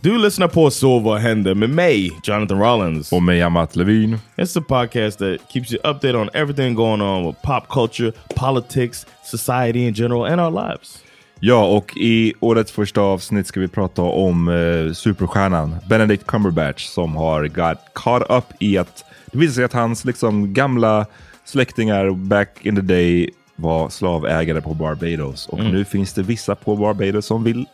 [0.00, 3.12] Du lyssnar på Så vad händer med mig, Jonathan Rollins.
[3.12, 4.18] Och mig, Amat Levin.
[4.36, 9.06] It's a podcast that keeps you updated on everything going on with pop culture, politics,
[9.24, 10.98] society in general, and our lives.
[11.40, 17.16] Ja, och i årets första avsnitt ska vi prata om eh, superstjärnan Benedict Cumberbatch som
[17.16, 21.06] har got caught up i att det visar sig att hans liksom, gamla
[21.44, 25.46] släktingar back in the day var slavägare på Barbados.
[25.46, 25.72] Och Mm.
[25.72, 27.66] nu finns det vissa på Barbados som vill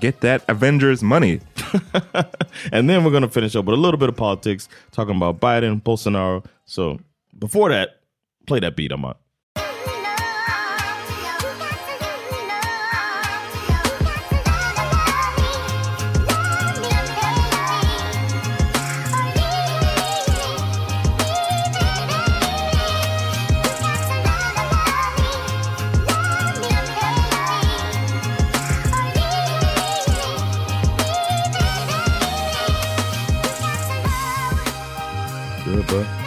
[0.00, 1.40] get that Avengers money.
[2.72, 5.40] And then we're going to finish up with a little bit of politics, talking about
[5.40, 6.44] Biden, Bolsonaro.
[6.64, 6.98] So
[7.38, 8.00] before that,
[8.46, 8.92] play that beat.
[8.92, 9.27] Good,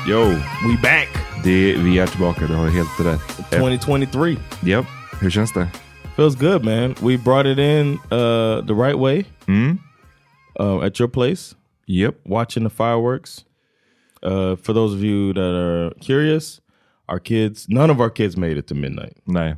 [0.07, 0.25] Yo,
[0.67, 1.07] We back.
[1.43, 2.47] det, vi är tillbaka.
[2.47, 3.49] Du har helt rätt.
[3.51, 4.37] 2023.
[4.65, 4.85] Yep.
[5.21, 5.67] hur känns det?
[6.15, 6.95] Feels good, man.
[7.01, 9.77] We brought it in uh, the right way Mm?
[10.59, 11.55] uh, at your place,
[11.87, 12.15] Yep.
[12.25, 13.45] watching the fireworks.
[14.23, 16.61] Uh, for those of you that are curious,
[17.07, 19.13] our kids, none of our kids made it to midnight.
[19.27, 19.57] Nej.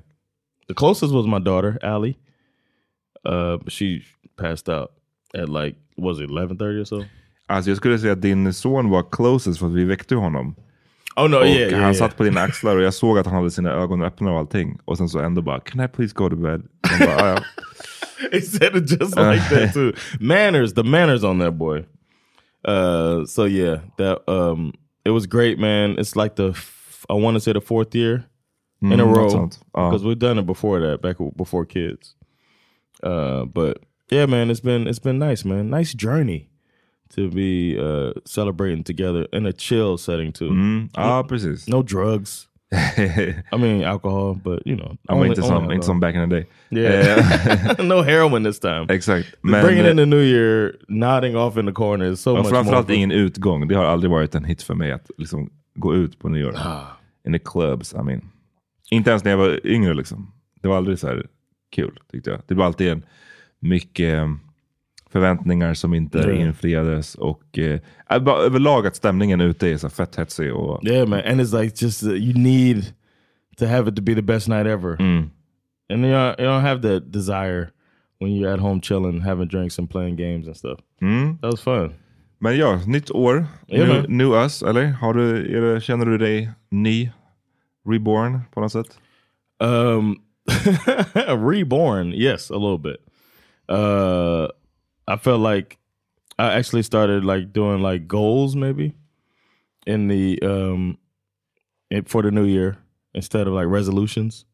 [0.68, 2.18] The closest was my daughter, Allie.
[3.26, 4.04] Uh, she
[4.38, 4.92] passed out
[5.34, 7.04] at like, was it 11.30 or so?
[7.54, 10.56] Alltså jag skulle säga att din son var closest för att vi väckte honom.
[11.16, 13.36] Oh, no, och yeah, yeah, han satt på dina axlar och jag såg att han
[13.36, 14.78] hade sina ögon öppna och allting.
[14.86, 16.62] Och sen så ändå bara, can I please go to bed?
[17.00, 17.38] Bara, "Ah, ja.
[18.32, 19.94] he said it just like that too.
[20.20, 21.86] Manners, the manners on that boy.
[22.68, 24.74] Uh, so yeah, that um,
[25.06, 25.98] it was great, man.
[26.00, 26.54] It's like the
[27.10, 28.24] I want to say the fourth year
[28.82, 29.60] in a Mm, row något sånt.
[29.74, 29.90] Ja.
[29.90, 32.16] because we've done it before that, back before kids.
[33.04, 33.78] Uh, but
[34.12, 35.70] yeah, man, it's been it's been nice, man.
[35.70, 36.50] Nice journey.
[37.16, 40.50] To be uh, celebrating together in a chill setting too.
[40.50, 40.90] Mm.
[40.94, 41.68] Ja, precis.
[41.68, 42.48] No drugs.
[42.98, 44.98] I mean alcohol, but you know.
[45.04, 46.48] Ja, men inte, som, inte som back in the day.
[46.72, 47.76] Yeah.
[47.84, 48.88] no heroin this time.
[48.90, 49.42] Exakt.
[49.42, 52.88] Bringing in the new year, nodding off in the corner is so ja, much framförallt
[52.88, 52.98] more.
[52.98, 53.68] ingen utgång.
[53.68, 56.54] Det har aldrig varit en hit för mig att liksom gå ut på nyår.
[56.56, 56.82] Ah.
[57.28, 58.22] In the clubs, I mean.
[58.92, 60.32] Inte ens när jag var yngre liksom.
[60.62, 61.28] Det var aldrig så här
[61.72, 62.42] kul tyckte jag.
[62.48, 63.06] Det var alltid en
[63.60, 64.28] mycket eh,
[65.14, 66.32] förväntningar som inte Ja.
[66.32, 67.80] infriades och eh,
[68.10, 71.20] överlag att stämningen ute är så fett hetsig och Yeah, man.
[71.20, 72.86] And it's like just uh, you need
[73.58, 75.02] to have it to be the best night ever.
[75.02, 75.30] Mm.
[75.90, 77.70] And you don't, you don't have that desire
[78.20, 80.80] when you're at home chilling, having drinks and playing games and stuff.
[81.02, 81.38] Mm.
[81.42, 81.94] That was fun.
[82.40, 83.46] Men ja, nytt år.
[83.68, 84.86] Ja, new, new us, eller?
[84.86, 87.12] Har du, det, känner du dig ny?
[87.90, 89.00] Reborn på något sätt?
[89.64, 90.16] Um,
[91.52, 92.98] reborn, yes, a little bit.
[93.72, 94.48] Uh,
[95.08, 95.78] I felt like
[96.40, 98.94] I actually started like doing like goals maybe
[99.86, 100.98] in the um
[102.06, 102.78] for the new year
[103.14, 104.46] instead of like resolutions.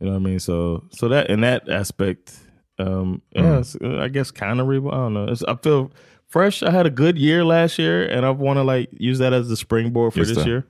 [0.00, 0.38] You know what I mean?
[0.40, 2.34] So so that in that aspect,
[2.78, 4.94] um, yeah, uh, I guess kind of reborn.
[4.94, 5.28] I don't know.
[5.32, 5.90] It's, I feel
[6.28, 6.62] fresh.
[6.62, 9.48] I had a good year last year, and I want to like use that as
[9.48, 10.50] the springboard for Just this det.
[10.50, 10.62] year.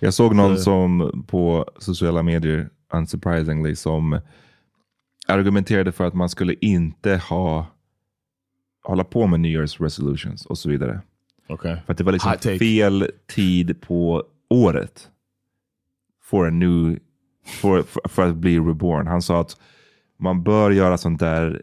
[0.00, 4.20] Jag såg någon som på sociala medier, unsurprisingly, som
[5.28, 7.66] argumenterade för att man skulle inte ha
[8.82, 11.00] hålla på med New Year's resolutions och så vidare.
[11.48, 11.76] Okay.
[11.86, 15.08] För att det var liksom fel tid på året
[16.22, 16.98] for a new,
[17.44, 19.06] för, för, för att bli reborn.
[19.06, 19.56] Han sa att
[20.18, 21.62] man bör göra sånt där,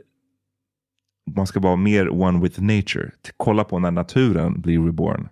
[1.35, 3.11] man ska vara mer one with nature.
[3.37, 5.29] Kolla på när naturen blir reborn.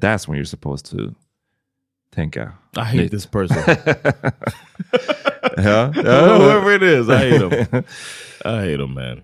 [0.00, 1.14] That's when you're supposed to
[2.14, 2.52] tänka.
[2.76, 3.10] I hate nytt.
[3.10, 3.56] this person.
[5.56, 5.92] ja,
[6.38, 7.84] Whoever it is, I hate him.
[8.44, 9.22] I hate him, man.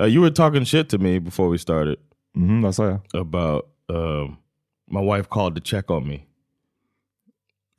[0.00, 1.96] Uh, you were talking shit to me before we started
[2.36, 3.00] Mhm, vad sa jag?
[3.20, 4.36] about um,
[4.90, 6.24] my wife called to check on me.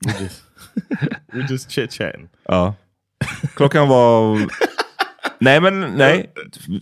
[0.05, 0.43] We just
[1.33, 2.29] we just chit chatting.
[2.47, 2.75] Ja.
[3.55, 4.37] Klockan var...
[5.39, 6.33] nej, men nej.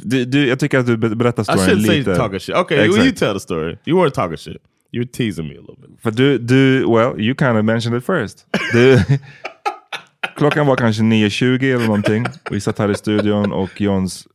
[0.04, 2.56] Du, du, jag tycker att du be- berättar I shouldn't say talking shit.
[2.56, 3.78] Okay, well, you tell the story.
[3.86, 4.58] You weren't talking shit.
[4.92, 6.02] You were teasing me a little bit.
[6.02, 8.46] För du, du, well, you kind of mentioned it first.
[8.74, 9.00] Du,
[10.38, 12.26] klockan var kanske 9.20 eller någonting.
[12.52, 14.28] Vi satt här i studion och Johns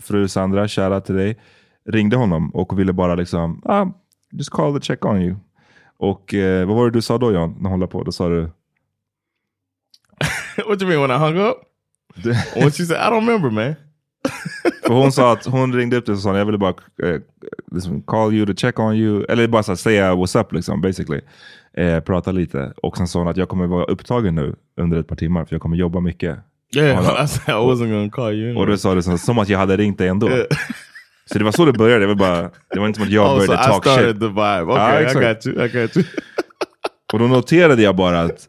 [0.00, 1.38] fru Sandra, shoutout till dig,
[1.84, 3.86] ringde honom och ville bara liksom, ah,
[4.32, 5.36] just call to check on you.
[5.98, 8.02] Och eh, vad var det du sa då John, när hon la på?
[8.02, 8.40] Då sa du,
[10.66, 11.56] what do you mean when I hung up?
[12.54, 13.74] when she said, I don't remember, man.
[14.86, 17.20] För hon sa att hon ringde upp dig och sa jag ville bara eh,
[17.72, 19.24] liksom call you to check on you.
[19.28, 21.20] Eller bara så säga what's up liksom basically.
[21.72, 22.72] Eh, prata lite.
[22.82, 25.54] Och sen sa hon att jag kommer vara upptagen nu under ett par timmar för
[25.54, 26.38] jag kommer jobba mycket.
[26.76, 27.24] Yeah, Ja.
[27.24, 28.50] I said I wasn't gonna call you.
[28.50, 28.66] Och Anyway.
[28.74, 30.28] då sa du så, som att jag hade ringt dig ändå.
[30.30, 30.46] Yeah.
[31.32, 32.00] Så det var så det började.
[32.00, 34.06] Det var, bara, det var inte som att jag Oh, so började I talk started
[34.10, 34.20] shit.
[34.20, 34.62] the vibe.
[34.62, 35.64] Okay, Ah, I got you.
[35.64, 36.06] I got you.
[37.12, 38.48] Och då noterade jag bara att,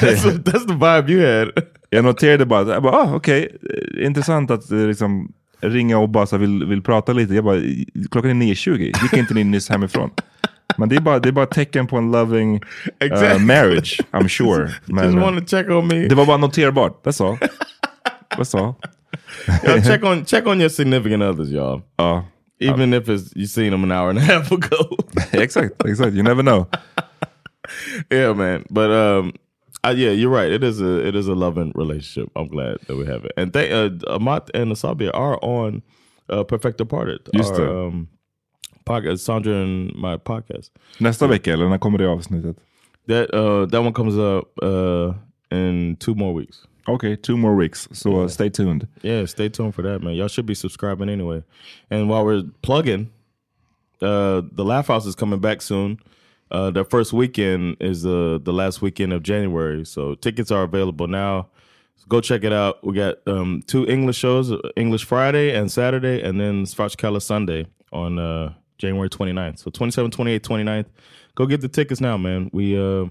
[0.00, 1.64] that's, that's the vibe you had.
[1.90, 3.56] jag noterade bara, att- ah, okej,
[4.00, 7.34] eh, intressant att eh, liksom ringa och bara vill, vill prata lite.
[7.34, 7.60] Jag bara,
[8.10, 10.10] klockan är 9.20, gick inte ni nyss hemifrån?
[10.76, 12.60] Men det är bara, det är bara tecken på en loving
[13.02, 14.70] uh, marriage, I'm sure.
[14.86, 15.14] Men,
[15.88, 16.08] me.
[16.08, 17.38] det var bara noterbart, that's all.
[18.30, 18.74] That's all.
[19.64, 21.82] Yo, check on check on your significant others, y'all.
[21.96, 22.24] Ja,
[22.60, 24.96] Even if it's you seen them an hour and a half ago.
[25.32, 26.14] exakt, exakt.
[26.14, 26.68] You never know.
[28.10, 28.64] yeah, man.
[28.70, 29.32] But um,
[29.84, 30.50] I, yeah, you're right.
[30.50, 32.30] It is a it is a loving relationship.
[32.34, 33.32] I'm glad that we have it.
[33.36, 35.82] And they uh, Amat and Asabia are on
[36.28, 37.20] uh, Perfecto Parted.
[37.34, 38.08] Just our, um,
[38.88, 40.72] podcast, Sandra and my podcast.
[40.98, 42.56] Nästa vecka, eller när kommer det avsnittet?
[43.06, 45.14] That uh, that one comes up uh,
[45.58, 46.66] in two more weeks.
[46.88, 48.86] Okay, two more weeks, so stay tuned.
[49.02, 50.14] Yeah, stay tuned for that, man.
[50.14, 51.42] Y'all should be subscribing anyway.
[51.90, 53.10] And while we're plugging,
[54.00, 55.98] uh, the Laugh House is coming back soon.
[56.50, 61.06] Uh, their first weekend is uh, the last weekend of January, so tickets are available
[61.06, 61.48] now.
[61.96, 62.82] So go check it out.
[62.82, 67.66] We got um, two English shows: uh, English Friday and Saturday, and then Svartskala Sunday
[67.92, 69.58] on uh, January 29th.
[69.58, 70.86] So 27, 28, 29th.
[71.34, 72.50] Go get the tickets now, man.
[72.52, 73.06] We uh,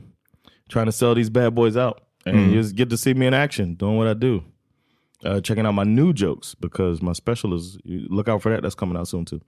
[0.70, 3.34] trying to sell these bad boys out, and you just get to see me in
[3.34, 4.44] action doing what I do
[5.26, 8.62] uh, checking out my new jokes because my special is look out for that.
[8.62, 9.42] That's coming out soon too.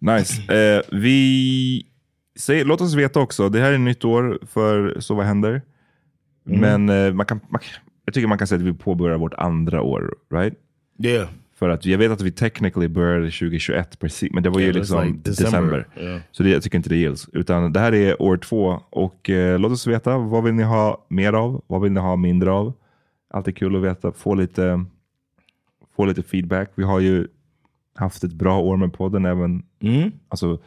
[0.00, 0.40] Nice.
[0.48, 1.86] Eh, vi
[2.36, 5.62] säger, låt oss veta också, det här är nytt år för Så vad händer?
[6.44, 7.60] Men eh, man kan, man,
[8.04, 10.54] jag tycker man kan säga att vi påbörjar vårt andra år, right?
[10.98, 14.64] Yeah, För att jag vet att vi technically började 2021 precis, men det var ju
[14.66, 15.88] Yeah, liksom like december.
[16.00, 16.20] Yeah.
[16.30, 17.28] Så det, jag tycker inte det gills.
[17.32, 21.06] Utan det här är år två och eh, låt oss veta, vad vill ni ha
[21.08, 21.62] mer av?
[21.66, 22.72] Vad vill ni ha mindre av?
[23.30, 24.84] Alltid kul att veta, få lite,
[25.96, 26.70] få lite feedback.
[26.74, 27.26] Vi har ju
[27.94, 29.24] haft ett bra år med podden.
[29.24, 30.10] Även, Mm.
[30.28, 30.58] alltså,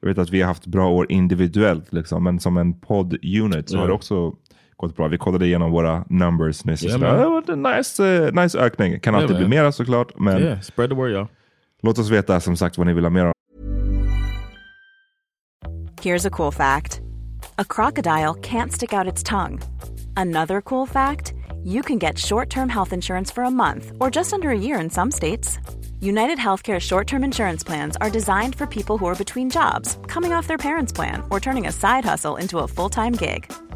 [0.00, 3.76] jag vet att vi har haft bra år individuellt, liksom, men som en podd-unit så
[3.76, 3.80] Ja.
[3.80, 4.36] har det också
[4.86, 5.08] gått bra.
[5.08, 6.80] Vi kollade igenom våra numbers nyss.
[6.80, 9.00] Det var en nice, eh, nice ökning.
[9.00, 9.50] Kan alltid bli man.
[9.50, 11.26] mera såklart, men Yeah, spread the word y'all.
[11.82, 13.32] låt oss veta som sagt vad ni vill ha mer av.
[16.02, 17.00] Here's a cool fact
[17.58, 19.58] a crocodile can't stick out its tongue.
[20.16, 21.34] Another cool fact
[21.64, 24.80] you can get short term health insurance for a month or just under a year
[24.80, 25.58] in some states.
[26.00, 30.32] United Healthcare short term insurance plans are designed for people who are between jobs, coming
[30.32, 33.52] off their parents' plan, or turning a side hustle into a full time gig.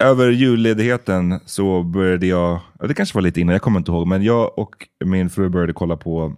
[0.00, 4.06] över julledigheten så började jag, ja, det kanske var lite innan, jag kommer inte ihåg,
[4.06, 6.36] men jag och min fru började kolla på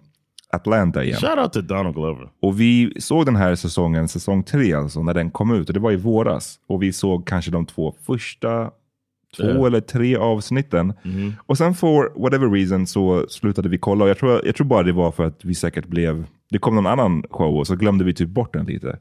[0.52, 1.16] Atlanta igen.
[1.20, 2.28] Shout out to Donald Glover.
[2.42, 5.68] Och vi såg den här säsongen, säsong tre alltså, när den kom ut.
[5.68, 6.58] Och det var i våras.
[6.68, 8.70] Och vi såg kanske de två första
[9.36, 9.66] två Ja.
[9.66, 10.92] eller tre avsnitten.
[11.46, 14.04] Och sen for whatever reason så slutade vi kolla.
[14.04, 16.24] Och jag tror, jag tror bara det var för att vi säkert blev...
[16.50, 18.98] Det kom någon annan show och så glömde vi typ bort den lite.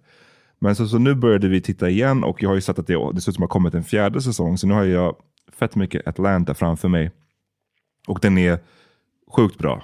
[0.61, 3.11] Men så, så nu började vi titta igen och jag har ju sett att det
[3.13, 4.57] dessutom har kommit en fjärde säsong.
[4.57, 5.15] Så nu har jag
[5.59, 7.11] fett mycket Atlanta framför mig.
[8.07, 8.59] Och den är
[9.35, 9.83] sjukt bra.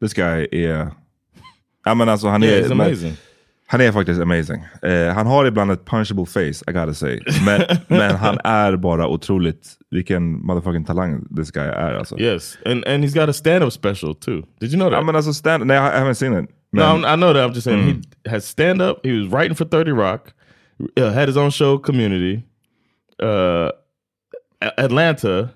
[0.00, 0.90] This guy är...
[1.84, 2.46] Ja men alltså han är...
[2.46, 3.12] Yeah, men- amazing.
[3.66, 4.64] han är faktiskt amazing.
[4.82, 7.20] Eh, han har ibland ett punchable face, I gotta say.
[7.46, 12.18] Men, men han är bara otroligt, vilken motherfucking talang this guy är alltså.
[12.20, 14.42] Yes, and and he's got a stand-up special too.
[14.60, 14.98] Did you know that?
[14.98, 16.50] Ja men alltså stand, nej jag haven't seen it.
[16.72, 17.44] No, I'm, I know that.
[17.44, 19.04] I'm just saying he has stand-up.
[19.04, 20.32] He was writing for Thirty Rock.
[20.96, 22.42] Uh, had his own show, Community.
[23.22, 23.70] Uh,
[24.78, 25.50] Atlanta.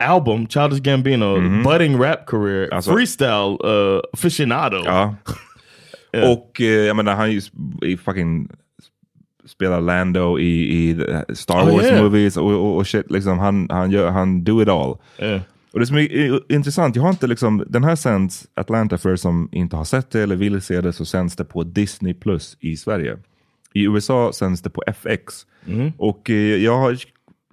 [0.00, 4.82] Album, Childish Gambino, budding rap career, Alltså- freestyle uh, aficionado.
[4.84, 5.14] ja.
[6.32, 7.30] Och eh, jag menar han
[7.82, 8.48] i fucking
[9.46, 12.02] spelar Lando i, i the Star Oh, Wars yeah.
[12.02, 13.10] movies och, och, och shit.
[13.10, 14.96] Liksom, han, han, gör, han do it all.
[15.18, 15.40] Yeah.
[15.74, 19.16] Och det som är intressant, jag har inte liksom, den här sänds Atlanta för er
[19.16, 22.56] som inte har sett det eller vill se det så sänds det på Disney Plus
[22.60, 23.18] i Sverige.
[23.72, 25.46] I USA sänds det på FX.
[25.98, 26.96] Och eh, jag har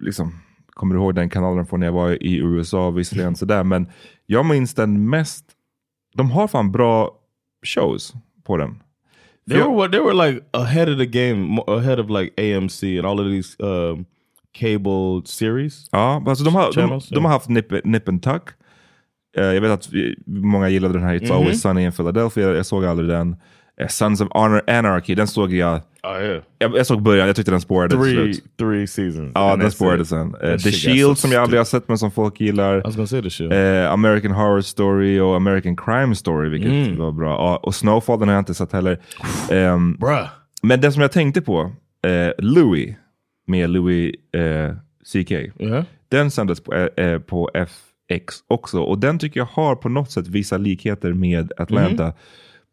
[0.01, 0.33] liksom,
[0.69, 3.87] kommer ihåg den kanalen från när jag var i USA visserligen sådär, men
[4.25, 5.45] jag minns den mest,
[6.15, 7.11] de har fan bra
[7.65, 8.13] shows
[8.43, 8.79] på den.
[9.49, 9.75] They Ja.
[9.75, 13.25] were they were like ahead of the game, ahead of like AMC and all of
[13.25, 14.05] these um,
[14.59, 15.87] cable series.
[15.91, 18.43] Ja, alltså de, har, de, Channels, de har haft Nip, Nip and Tuck.
[19.37, 19.89] Eh, jag vet att
[20.27, 21.37] många gillade den här It's Mhm.
[21.37, 22.49] Always Sunny in Philadelphia.
[22.55, 23.35] Jag såg aldrig den.
[23.81, 25.81] Eh, Sons of Honor Anarchy, den såg jag.
[26.03, 28.57] Oh yeah, Jag, jag såg början, jag tyckte den spårade till three slut.
[28.57, 29.31] three seasons.
[29.35, 30.31] Ja, And den spårade sen.
[30.31, 32.77] That The Shield so som jag aldrig har sett men som folk gillar.
[32.77, 33.51] I was gonna say the shit.
[33.51, 36.97] Eh, American Horror Story och American Crime Story, vilket Mm.
[36.97, 37.57] var bra.
[37.57, 38.99] Och Snowfall, den har jag inte sett heller.
[39.99, 40.27] Bruh.
[40.63, 41.71] men den som jag tänkte på,
[42.37, 42.95] Louis,
[43.51, 45.31] med Louis eh, CK.
[45.31, 45.83] Yeah.
[46.09, 48.79] Den sändes på, eh, eh, på FX också.
[48.81, 52.03] Och den tycker jag har på något sätt vissa likheter med Atlanta.
[52.03, 52.13] Mhm.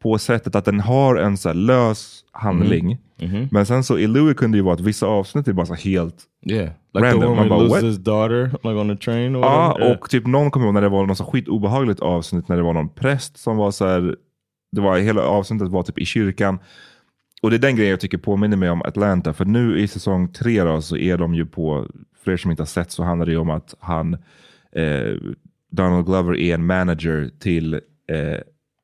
[0.02, 2.98] På sättet att den har en så lös handling.
[3.22, 3.48] Mhm.
[3.50, 5.74] Men sen så i Louis kunde det ju vara att vissa avsnitt är bara så
[5.74, 6.14] helt...
[6.46, 7.36] Yeah, like Random.
[7.36, 9.34] Man bara, loses his daughter, like on the train.
[9.34, 9.76] Ja.
[9.78, 9.92] Yeah.
[9.92, 12.62] och typ någon kommer ihåg när det var något så skit obehagligt avsnitt när det
[12.62, 14.16] var någon präst som var så här.
[14.72, 16.58] Det var hela avsnittet var typ i kyrkan.
[17.42, 19.32] Och det är den grejen jag tycker påminner mig om Atlanta.
[19.32, 21.86] För nu i säsong tre då, så är de ju på,
[22.24, 24.14] för er som inte har sett så handlar det ju om att han,
[24.72, 25.14] eh,
[25.70, 28.40] Donald Glover är en manager till eh,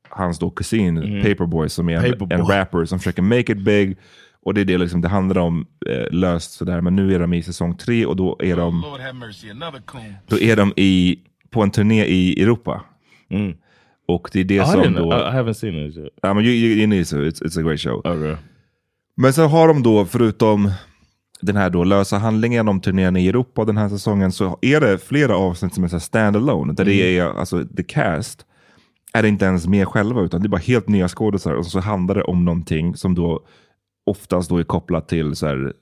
[0.08, 2.38] hans då kusin Paperboy som är en, Paperboy.
[2.38, 3.96] en rapper som försöker make it big.
[4.42, 6.80] Och det är det liksom, det handlar om eh, löst sådär.
[6.80, 9.80] Men nu är de i säsong tre och då är de, Lord have mercy, another
[9.80, 10.14] coon.
[10.26, 11.18] då är de i,
[11.50, 12.84] på en turné i Europa.
[13.28, 13.54] Mm.
[14.06, 15.12] Och det är det I, som då...
[15.12, 16.12] I, I haven't seen it yet.
[16.22, 17.98] Ja, men you, you, you need to, it's, it's a great show.
[17.98, 18.36] Okay.
[19.16, 20.70] Men så har de då, förutom
[21.40, 24.98] den här då lösa handlingen om turnén i Europa den här säsongen, så är det
[24.98, 26.72] flera avsnitt som är standalone.
[26.72, 28.46] Där det är, alltså the cast
[29.12, 31.58] är inte ens med själva, utan det är bara helt nya skådespelare.
[31.58, 33.44] Och så handlar det om någonting som då
[34.06, 35.72] oftast då är kopplat till så här,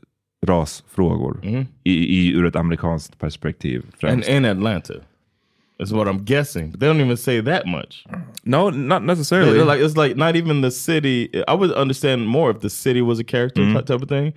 [0.46, 1.40] rasfrågor.
[1.84, 3.82] I, i, ur ett amerikanskt perspektiv.
[3.82, 4.28] And Främst.
[4.28, 4.94] in Atlanta.
[5.82, 6.72] That's what I'm guessing.
[6.78, 8.04] They don't even say that much.
[8.44, 9.58] no, not They're necessarily.
[9.64, 11.28] like it's like not even the city.
[11.48, 13.74] I would understand more if the city was a character Mm-hmm.
[13.76, 14.32] type, type of thing,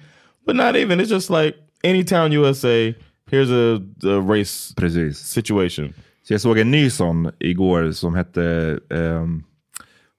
[0.45, 0.99] but not even.
[0.99, 2.95] It's just like any town USA.
[3.31, 5.17] Here's a, a race Precis.
[5.19, 5.93] situation.
[6.27, 9.43] Så jag såg en ny sån igår som hette, ehm,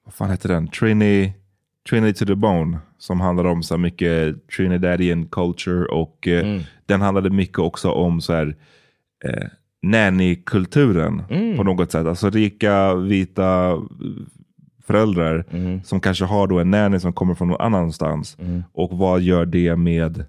[0.05, 0.67] vad fan hette den?
[0.67, 1.33] Trini,
[1.89, 2.77] Trini to the Bone.
[2.99, 8.33] Som handlar om så mycket Trinidadian culture och eh, den handlade mycket också om så
[8.33, 8.55] här
[9.25, 9.47] eh,
[9.81, 11.23] nanny-kulturen
[11.57, 12.05] på något sätt.
[12.07, 13.77] Alltså rika vita
[14.83, 15.45] föräldrar
[15.83, 18.37] som kanske har då en nanny som kommer från någon annanstans.
[18.73, 20.25] Och vad gör det med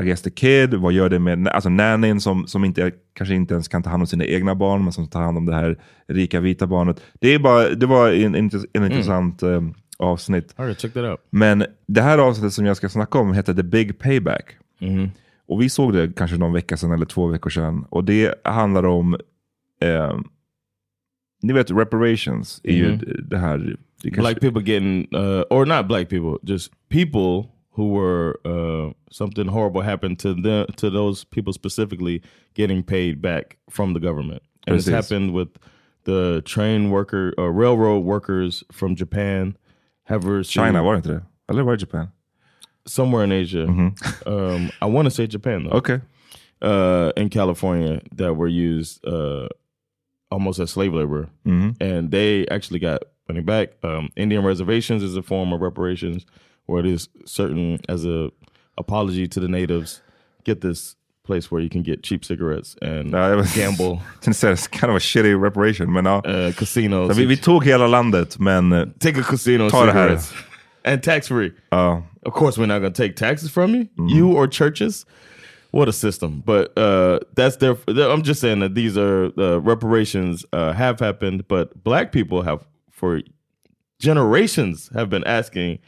[0.00, 3.54] I guess the kid, vad gör det med alltså nannyn som, som inte, kanske inte
[3.54, 5.78] ens kan ta hand om sina egna barn, men som tar hand om det här
[6.08, 7.02] rika vita barnet.
[7.20, 9.62] Det, är bara, det var en, en, en intressant eh,
[9.98, 10.54] avsnitt.
[10.56, 11.20] Right, check that out.
[11.30, 14.44] Men det här avsnittet som jag ska snacka om heter The Big Payback.
[14.80, 15.08] Mm-hmm.
[15.50, 17.86] Och vi såg det kanske någon vecka sedan eller två veckor sedan.
[17.88, 19.14] Och det handlar om,
[19.80, 20.18] eh,
[21.42, 22.96] ni vet reparations, är ju
[23.28, 23.58] det här.
[24.02, 28.92] Det kanske, Black people getting, uh, or not black people, just people who were uh,
[29.10, 32.22] something horrible happened to them, to those people specifically,
[32.54, 34.42] getting paid back from the government.
[34.66, 35.10] And it's Precis.
[35.10, 35.50] happened with
[36.04, 39.56] the train worker, uh, railroad workers from Japan.
[40.04, 41.22] Have China, var det inte det?
[41.48, 42.06] Eller var det Japan?
[42.86, 43.64] Somewhere in Asia.
[44.26, 45.80] Um, I want to say Japan though.
[45.80, 46.02] Okej.
[46.62, 49.48] uh, in California that were used uh,
[50.30, 53.68] almost as slave labor, and they actually got money back.
[53.82, 56.26] Um, Indian reservations is a form of reparations,
[56.66, 58.30] where it is certain as a
[58.76, 60.02] apology to the natives.
[60.44, 64.66] Get this place where you can get cheap cigarettes and Ja, jag gamble, säga, it's
[64.66, 65.92] kind of a shitty reparation.
[65.92, 66.22] Men ja.
[66.24, 67.08] uh, casinos.
[67.08, 70.18] Så vi, vi tog hela landet, men eh, take a casino Ta det här.
[70.84, 71.52] And tax free.
[71.72, 72.02] ja.
[72.22, 75.06] Of course, we're not going to take taxes from you, you or churches.
[75.70, 76.42] What a system!
[76.44, 77.76] But uh, that's their.
[77.88, 82.66] I'm just saying that these are uh, reparations uh, have happened, but black people have
[82.90, 83.22] for
[84.00, 85.78] generations have been asking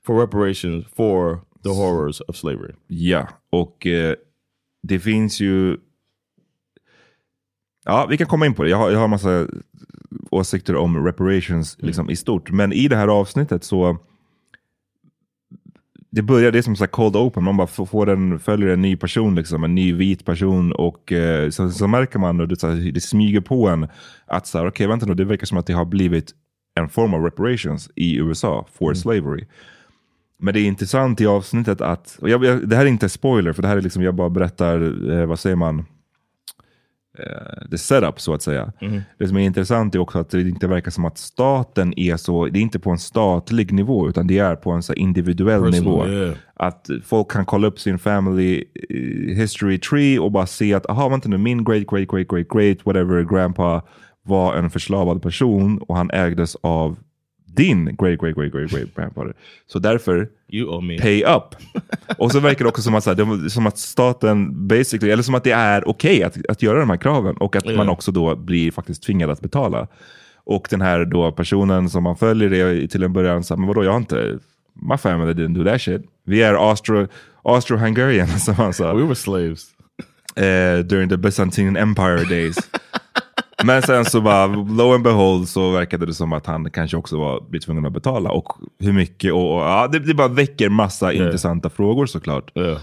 [0.00, 2.74] for reparations for the horrors of slavery.
[2.86, 4.14] Ja, och eh,
[4.82, 5.76] det finns ju...
[7.84, 8.70] Ja, vi kan komma in på det.
[8.70, 9.46] Jag har, jag har massa
[10.30, 12.50] åsikter om reparations liksom, i stort.
[12.50, 13.98] Men i det här avsnittet så...
[16.10, 18.96] Det börjar, det är som så cold open, man bara får, en, följer en ny
[18.96, 22.68] person, liksom, en ny vit person och eh, så, så märker man, och det, så
[22.68, 23.88] här, det smyger på en
[24.26, 26.32] att så här, okej vänta nu, det verkar som att det har blivit
[26.80, 29.44] en form av reparations i USA for slavery.
[30.38, 33.52] Men det är intressant i avsnittet att, och jag, jag, det här är inte spoiler,
[33.52, 35.84] för det här är liksom, jag bara berättar, eh, vad säger man,
[37.70, 38.72] the setup så att säga.
[39.18, 42.46] Det som är intressant är också att det inte verkar som att staten är så,
[42.46, 46.08] det är inte på en statlig nivå, utan det är på en så individuell Personal,
[46.08, 46.08] nivå.
[46.08, 46.36] yeah.
[46.54, 51.08] Att folk kan kolla upp sin family eh, history tree och bara se att, aha
[51.08, 53.82] vänta nu, min great, great, great, great, great, whatever, grandpa
[54.22, 56.96] var en förslavad person och han ägdes av
[57.58, 59.34] din great, great, great, great, great grandfather.
[59.66, 60.98] Så därför, You owe me.
[60.98, 61.42] pay up.
[62.18, 65.22] och så verkar det också som att, så här, det, som att staten basically, eller
[65.22, 68.12] som att det är okej att, att göra de här kraven och att man också
[68.12, 69.86] då blir faktiskt tvingad att betala.
[70.44, 73.66] Och den här då personen som man följer är till en början så här, men
[73.68, 74.38] vadå, jag har inte,
[74.90, 76.02] my family didn't do that shit.
[76.24, 77.06] Vi är Austro,
[77.42, 78.94] Austro-Hungarian som han sa.
[78.94, 79.66] We were slaves.
[80.36, 82.56] eh, during the Byzantine Empire days.
[83.64, 87.18] Men sen så bara, lo and behold så verkade det som att han kanske också
[87.18, 88.30] var, blir tvungen att betala.
[88.30, 92.52] Och hur mycket och, och ja, det, det bara väcker massa intressanta frågor såklart.
[92.54, 92.78] Yeah.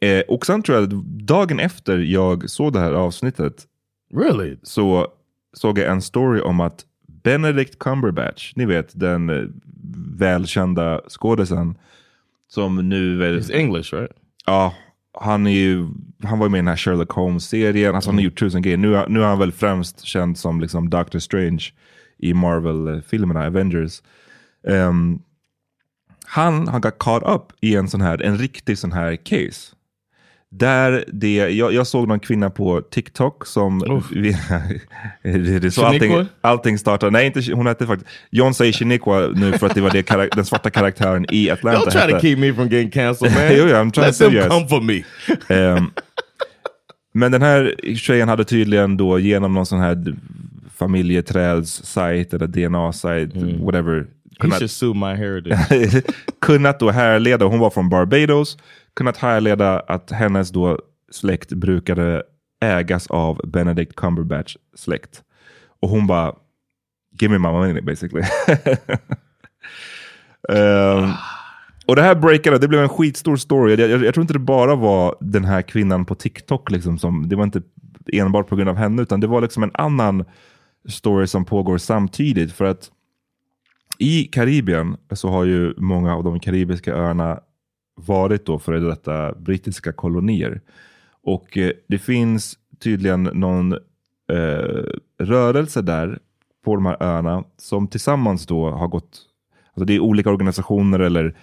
[0.00, 3.66] Eh, och sen tror jag att dagen efter jag såg det här avsnittet
[4.14, 4.56] Really?
[4.62, 5.06] så
[5.52, 6.84] såg jag en story om att
[7.22, 9.44] Benedict Cumberbatch, ni vet den eh,
[10.18, 11.78] välkända skådisen
[12.48, 13.38] som nu.
[13.38, 14.12] It's English, right?
[14.46, 14.74] Ja,
[15.18, 15.88] han, är ju,
[16.22, 17.94] han var ju med i den här Sherlock Holmes-serien.
[17.94, 18.76] Alltså, Han har gjort tusen grejer.
[18.76, 21.64] Nu, nu är han väl främst känd som liksom Doctor Strange
[22.18, 24.02] i Marvel-filmerna, Avengers.
[24.68, 25.18] Ehm,
[26.26, 29.76] han har got caught up i en sån här, en riktig sån här case.
[30.52, 34.02] Där det, jag, jag såg någon kvinna på TikTok som...
[34.12, 34.36] Vi,
[35.22, 37.10] det, det så allting, allting startar.
[37.10, 38.10] Nej, inte, hon hette faktiskt...
[38.30, 41.90] John säger Shaniqua nu för att det var det, den svarta karaktären i Atlanta Don't
[41.90, 42.20] try to hette.
[42.20, 43.42] keep me from getting cancelled man.
[43.56, 44.48] Jo, ja, I'm trying Let to them yes.
[44.48, 45.02] come for me.
[45.56, 45.90] Ehm,
[47.12, 50.14] men den här tjejen hade tydligen då genom någon sån här
[50.78, 53.94] familjeträdssajt eller DNA-sajt, whatever.
[53.94, 54.06] He
[54.40, 56.04] kunnat- should sue my heritage.
[56.40, 58.58] kunnat då härleda, hon var från Barbados,
[58.94, 60.78] kunnat härleda att hennes då
[61.10, 62.22] släkt brukade
[62.60, 65.22] ägas av Benedict Cumberbatch släkt.
[65.80, 66.34] Och hon bara,
[67.20, 68.22] give me my money basically.
[70.48, 71.12] um,
[71.86, 73.76] och det här breakade, det blev en skitstor story.
[73.76, 77.28] Jag, jag, jag tror inte det bara var den här kvinnan på TikTok, liksom, som,
[77.28, 77.62] det var inte
[78.12, 80.24] enbart på grund av henne, utan det var liksom en annan
[80.88, 82.52] story som pågår samtidigt.
[82.52, 82.90] För att
[83.98, 87.40] i Karibien så har ju många av de karibiska öarna
[88.06, 90.60] varit då före detta brittiska kolonier.
[91.22, 93.72] Och eh, det finns tydligen någon
[94.32, 94.84] eh,
[95.18, 96.18] rörelse där
[96.64, 99.20] på de här öarna som tillsammans då har gått,
[99.68, 101.36] alltså det är olika organisationer eller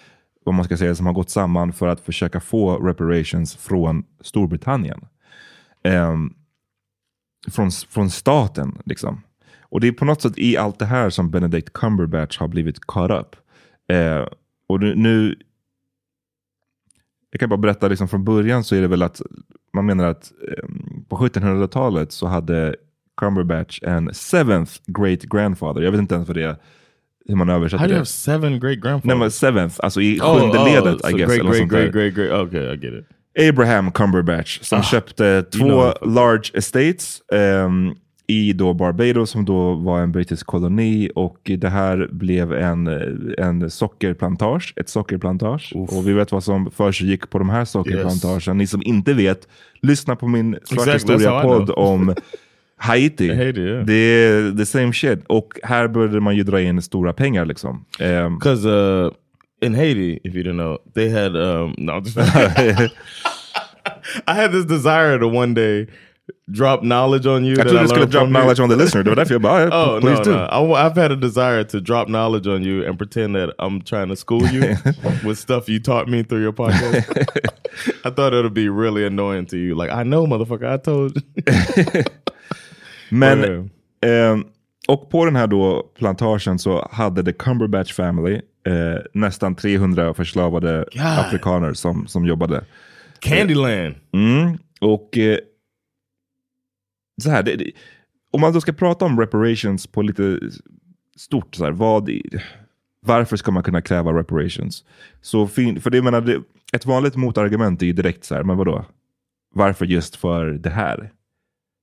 [0.45, 5.05] vad man ska säga som har gått samman för att försöka få reparations från Storbritannien.
[5.83, 6.15] Eh,
[7.51, 9.21] från, från staten liksom.
[9.69, 12.79] Och det är på något sätt i allt det här som Benedict Cumberbatch har blivit
[12.79, 13.35] caught up.
[13.91, 14.25] Eh,
[14.67, 15.35] och nu,
[17.31, 19.21] jag kan bara berätta liksom från början så är det väl att
[19.73, 20.63] man menar att eh,
[21.09, 22.75] på 1700-talet så hade
[23.21, 25.81] Cumberbatch en seventh great grandfather.
[25.81, 26.55] Jag vet inte ens vad det är,
[27.25, 27.93] hur man översätter How det.
[27.93, 29.05] have seven great grandfathers?
[29.05, 31.27] Nej men seventh, alltså i Oh, sjunde oh, ledet so I guess.
[31.27, 32.31] Great, great, great, great, great.
[32.31, 33.07] Okay, I get it.
[33.49, 37.95] Abraham Cumberbatch som köpte två large estates ehm,
[38.27, 42.87] i då Barbados som då var en brittisk koloni och det här blev en,
[43.37, 45.71] en sockerplantage, ett sockerplantage.
[45.75, 48.57] Och vi vet vad som försiggick på de här sockerplantagen.
[48.57, 49.47] Ni som inte vet,
[49.81, 52.15] lyssna på min Svart historia-podd om
[52.77, 53.29] Haiti.
[53.35, 53.85] Haiti, yeah.
[53.85, 55.19] Det är the same shit.
[55.27, 57.85] Och här började man ju dra in stora pengar liksom.
[58.39, 59.11] Because uh,
[59.61, 61.93] in Haiti, if you didn't know, they had um, no.
[64.27, 65.87] I had this desire to one day
[66.51, 67.49] drop knowledge on you.
[67.49, 68.41] jag that trodde I du skulle learned drop from you.
[68.41, 69.03] knowledge on the listener.
[69.15, 69.69] Det I feel bad.
[69.73, 70.31] Oh no, please do.
[70.31, 70.73] no!
[70.75, 74.09] I, have had a desire to drop knowledge on you and pretend that I'm trying
[74.09, 74.61] to school you
[75.27, 77.05] with stuff you taught me through your podcast.
[78.05, 79.75] I thought it would be really annoying to you.
[79.83, 81.21] Like I know, motherfucker, I told.
[83.09, 84.37] Men, Ja, eh,
[84.87, 88.33] och på den här då plantagen så hade the Cumberbatch family
[88.67, 91.01] eh, nästan 300 förslavade God.
[91.01, 92.63] afrikaner som, som jobbade.
[93.19, 93.95] Candyland.
[94.13, 94.57] Mm.
[94.81, 95.37] Och eh,
[97.21, 97.71] så här, det, det,
[98.31, 100.39] om man då ska prata om reparations på lite
[101.15, 102.09] stort, så här, vad,
[103.05, 104.83] varför ska man kunna kräva reparations?
[105.21, 106.41] Så fin, för det, menar, det,
[106.73, 108.85] ett vanligt motargument är ju direkt så här, men vadå?
[109.53, 111.11] Varför just för det här?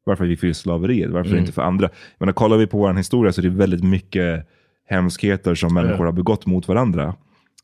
[0.07, 1.11] Varför vi för just slaveriet?
[1.11, 1.41] Varför Mm.
[1.41, 1.85] inte för andra?
[1.89, 4.49] Jag menar, kollar vi på vår historia så är det väldigt mycket
[4.89, 7.15] hemskheter som människor har begått mot varandra.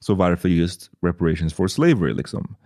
[0.04, 2.12] Så varför just reparations for slavery?
[2.14, 2.56] Liksom?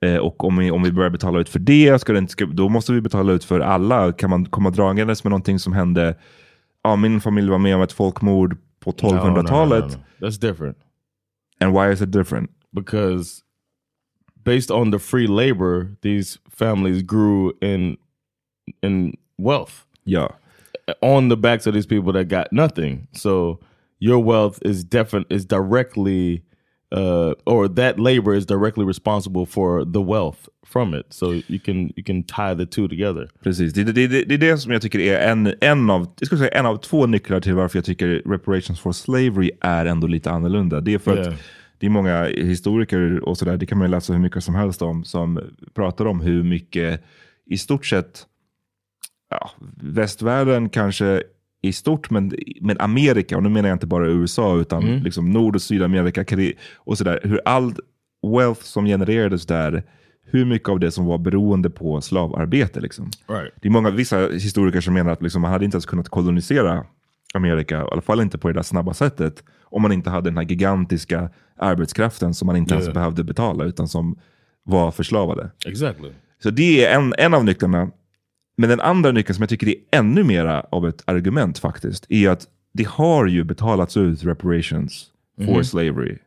[0.00, 2.46] Eh, och om vi, om vi börjar betala ut för det, ska det inte, ska,
[2.46, 4.12] då måste vi betala ut för alla.
[4.12, 6.18] Kan man komma dragandes med någonting som hände?
[6.82, 9.98] Ja, min familj var med om ett folkmord på No, no, no, no, 1200-talet.
[10.20, 10.76] That's different.
[11.60, 12.50] And why is it different?
[12.72, 13.42] because
[14.44, 17.96] based on the free labor, these families grew in
[18.82, 20.28] in wealth Ja.
[21.00, 23.06] on the backs of these people that got nothing.
[23.12, 23.58] So
[24.00, 26.42] your wealth is definite is directly
[26.92, 31.06] uh, or that labor is directly responsible for the wealth from it.
[31.08, 33.28] So you can you can tie the two together.
[33.42, 36.26] Precis, det, det, det, det är det som jag tycker är en, en, av, jag
[36.26, 40.06] skulle säga en av två nycklar till varför jag tycker reparations for slavery är ändå
[40.06, 40.80] lite annorlunda.
[40.80, 41.28] Det är för Yeah.
[41.28, 41.40] att
[41.78, 45.04] det är många historiker och sådär, det kan man läsa hur mycket som helst om,
[45.04, 45.40] som
[45.74, 47.04] pratar om hur mycket
[47.46, 48.26] i stort sett
[49.30, 49.50] ja,
[49.82, 51.22] västvärlden kanske
[51.62, 55.54] i stort, men, men Amerika, och nu menar jag inte bara USA, utan liksom Nord
[55.54, 56.24] och Sydamerika
[56.76, 57.74] och sådär, hur all
[58.36, 59.82] wealth som genererades där,
[60.24, 62.80] hur mycket av det som var beroende på slavarbete.
[62.80, 63.10] Liksom.
[63.28, 63.52] Right.
[63.60, 66.84] Det är många, vissa historiker som menar att liksom, man hade inte ens kunnat kolonisera
[67.34, 70.36] Amerika, i alla fall inte på det där snabba sättet, om man inte hade den
[70.36, 72.94] här gigantiska arbetskraften som man inte ens Yeah.
[72.94, 74.18] behövde betala, utan som
[74.64, 75.50] var förslavade.
[75.66, 76.10] Exactly.
[76.42, 77.90] Så det är en, en av nycklarna.
[78.62, 82.30] Men den andra nyckeln som jag tycker är ännu mera av ett argument faktiskt, är
[82.30, 85.64] att det har ju betalats ut reparations for Mhm.
[85.64, 86.18] slavery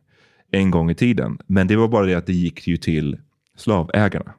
[0.50, 1.38] en gång i tiden.
[1.46, 3.18] Men det var bara det att det gick ju till
[3.56, 4.34] slavägarna.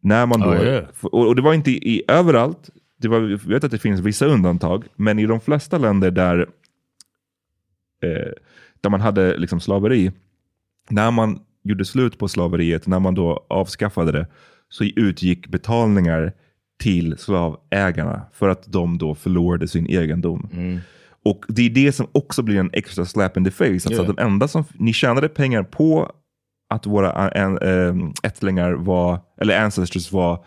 [0.00, 0.84] När man då, Oh, yeah.
[1.02, 4.26] och, det var inte i, i överallt, det var, jag vet att det finns vissa
[4.26, 6.38] undantag, men i de flesta länder där,
[8.02, 8.32] eh,
[8.80, 10.12] där man hade liksom slaveri,
[10.90, 14.26] när man gjorde slut på slaveriet, när man då avskaffade det,
[14.68, 16.32] så utgick betalningar
[16.78, 20.48] till slavägarna för att de då förlorade sin egendom.
[21.24, 23.64] Och det är det som också blir en extra slap in the face.
[23.72, 24.08] Alltså Yeah.
[24.10, 26.12] att de enda som, ni tjänade pengar på
[26.70, 30.44] att våra ä- ä- ättlingar var, eller ancestors var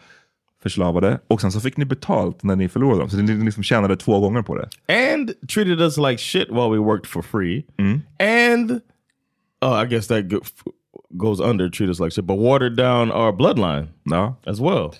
[0.63, 3.09] förslavade och sen så fick ni betalt när ni förlorade dem.
[3.09, 4.69] Så ni liksom tjänade två gånger på det.
[5.13, 7.65] and treated us like shit while we worked for free.
[8.19, 8.71] And
[9.65, 10.23] oh, I guess that
[11.09, 14.35] goes under treat us like shit, but watered down our bloodline Ja.
[14.45, 14.91] as well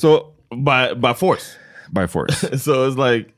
[0.00, 1.56] Så, by by force.
[1.92, 2.38] by force.
[2.62, 3.34] so it's like,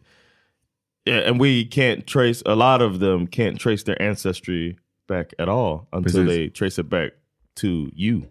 [1.06, 4.76] yeah, and we can't trace a lot of them can't trace their ancestry
[5.08, 6.28] back at all until Precis.
[6.28, 7.10] they trace it back
[7.54, 8.22] to you.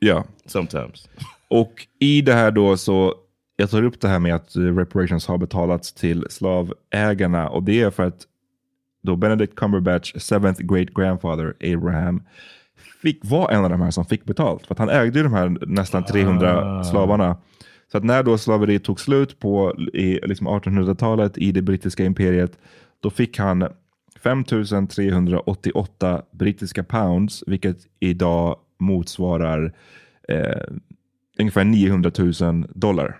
[0.00, 0.24] ja.
[0.46, 1.08] Sometimes.
[1.48, 3.14] Och i det här då så,
[3.56, 7.80] jag tar upp det här med att eh, reparations har betalats till slavägarna och det
[7.82, 8.26] är för att
[9.02, 12.22] då Benedict Cumberbatch, seventh great grandfather Abraham,
[13.02, 14.66] fick vara en av de här som fick betalt.
[14.66, 17.36] För att han ägde ju de här nästan 300 slavarna.
[17.92, 22.58] Så att när då slaveriet tog slut på i liksom 1800-talet i det brittiska imperiet,
[23.00, 23.68] då fick han
[24.20, 29.72] 5388 brittiska pounds, vilket idag motsvarar
[30.28, 30.62] eh,
[31.38, 33.18] ungefär 900 000 dollar.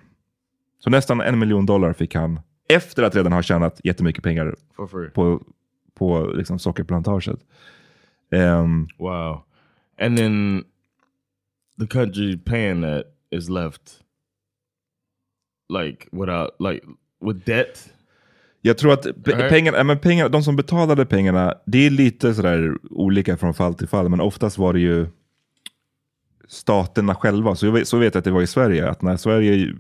[0.79, 4.55] Så nästan en miljon dollar fick han efter att redan ha tjänat jättemycket pengar
[5.15, 5.43] på,
[5.95, 7.41] på liksom sockerplantaget.
[8.33, 9.43] Ehm, Wow.
[10.01, 10.65] And then
[11.81, 14.01] the country paying that is left
[15.69, 16.87] like without like
[17.21, 17.93] with debt.
[18.67, 23.37] jag tror att ja, men pengar, de som betalade pengarna, det är lite sådär olika
[23.37, 25.07] från fall till fall, men oftast var det ju
[26.49, 27.57] staterna själva.
[27.57, 29.75] Så jag vet, så vet jag att det var i Sverige, att när Sverige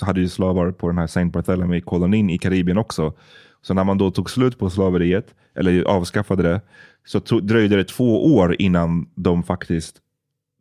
[0.00, 3.12] hade ju slavar på den här Saint Barthélemy-kolonin i Karibien också.
[3.62, 6.60] Så när man då tog slut på slaveriet, eller avskaffade det,
[7.04, 9.96] så tog, dröjde det två år innan de faktiskt,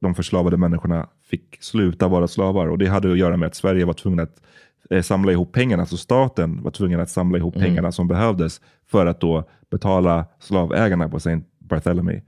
[0.01, 2.67] de förslavade människorna fick sluta vara slavar.
[2.67, 4.41] Och det hade att göra med att Sverige var tvungna att
[4.89, 9.05] eh, samla ihop pengarna, så staten var tvungen att samla ihop pengarna som behövdes för
[9.05, 12.21] att då betala slavägarna på Saint Barthélemy.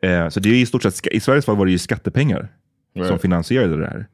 [0.00, 2.48] Eh, så det är i stort sett, i Sveriges fall var det ju skattepengar
[2.94, 3.20] som Right.
[3.22, 4.06] finansierade det här.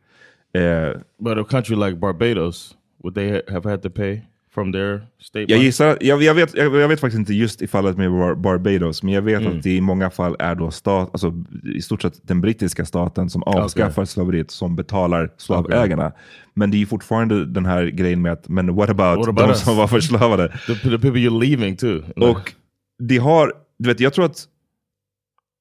[0.88, 4.20] Eh, But a country like Barbados, would they ha- have had to pay
[4.58, 5.44] from their state?
[5.48, 8.34] jag gissar, jag, jag, vet, jag, jag vet faktiskt inte just i fallet med Bar
[8.34, 9.56] Barbados, men jag vet Mm.
[9.56, 11.34] att det i många fall är då stat, alltså
[11.74, 16.12] i stort sett den brittiska staten som avskaffar slaveriet som betalar slavägarna.
[16.54, 19.36] Men det är ju fortfarande den här grejen med att, men what about, What about
[19.44, 19.64] de us?
[19.64, 20.48] som var förslavade?
[20.66, 22.02] the, the people you're leaving too.
[22.16, 22.52] Och
[22.98, 24.44] det har, du vet, jag tror att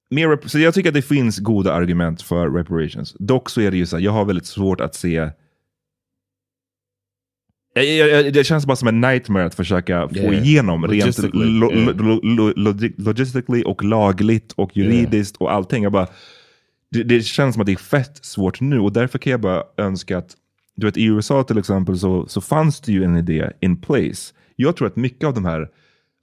[0.10, 3.16] mer, så jag tycker att det finns goda argument för reparations.
[3.20, 5.30] Dock så är det ju så jag har väldigt svårt att se
[8.32, 10.48] det känns bara som en nightmare att försöka få Yeah.
[10.48, 11.96] igenom rent Logistically, lo, yeah.
[11.96, 15.84] lo, lo, logi- logistically och lagligt och juridiskt och allting.
[15.84, 16.08] Jag bara,
[16.92, 19.64] det, det känns som att det är fett svårt nu och därför kan jag bara
[19.78, 20.32] önska att,
[20.76, 24.34] du vet i USA till exempel så, så fanns det ju en idé in place.
[24.56, 25.70] Jag tror att mycket av de här,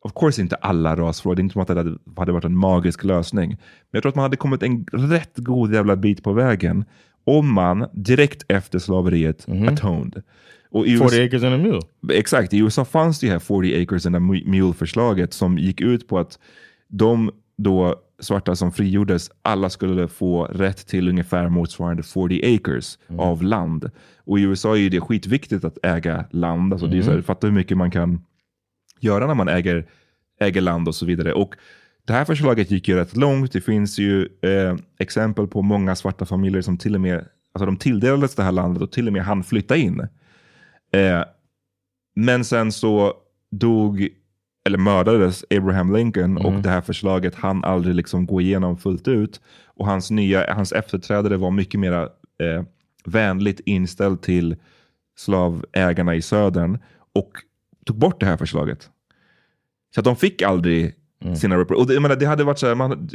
[0.04, 2.56] of course inte alla rasfrågor, det är inte som att det hade, hade varit en
[2.56, 3.48] magisk lösning.
[3.50, 3.56] Men
[3.90, 6.84] jag tror att man hade kommit en rätt god jävla bit på vägen
[7.26, 10.22] om man direkt efter slaveriet atoned.
[10.74, 11.80] Och USA 40 acres and a mule.
[12.12, 16.08] Exakt, i USA fanns det här 40 acres and a mu- mule-förslaget som gick ut
[16.08, 16.38] på att
[16.88, 23.42] de då svarta som frigjordes, alla skulle få rätt till ungefär motsvarande 40 acres av
[23.42, 23.90] land.
[24.24, 26.72] Och i USA är det skitviktigt att äga land.
[26.72, 28.20] Alltså det är så här, fatta hur mycket man kan
[29.00, 29.87] göra när man äger,
[30.40, 31.32] äger land och så vidare.
[31.32, 31.54] Och
[32.06, 33.52] det här förslaget gick ju rätt långt.
[33.52, 37.76] Det finns ju eh, exempel på många svarta familjer som till och med alltså de
[37.76, 40.08] tilldelades det här landet och till och med hann flytta in.
[40.94, 41.24] Eh,
[42.16, 43.12] men sen så
[43.50, 44.09] dog,
[44.66, 49.40] eller mördades Abraham Lincoln och det här förslaget hann aldrig liksom gå igenom fullt ut.
[49.66, 52.62] Och hans, nya, hans efterträdare var mycket mer eh,
[53.04, 54.57] vänligt inställd till
[55.16, 56.78] slavägarna i södern
[57.14, 57.33] och
[57.87, 58.90] tog bort det här förslaget.
[59.94, 60.94] Så att de fick aldrig
[61.37, 63.08] sina repar- Och det, jag menar, det hade varit så här, man,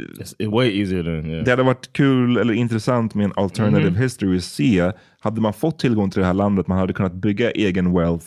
[0.48, 1.44] way easier than yeah.
[1.44, 4.00] det hade varit kul eller intressant med en alternative Mhm.
[4.02, 4.92] history att se.
[5.20, 8.26] Hade man fått tillgång till det här landet, man hade kunnat bygga egen wealth.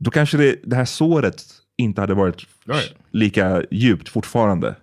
[0.00, 1.44] Då kanske det, det här såret
[1.78, 2.94] inte hade varit Right.
[3.10, 4.74] lika djupt fortfarande.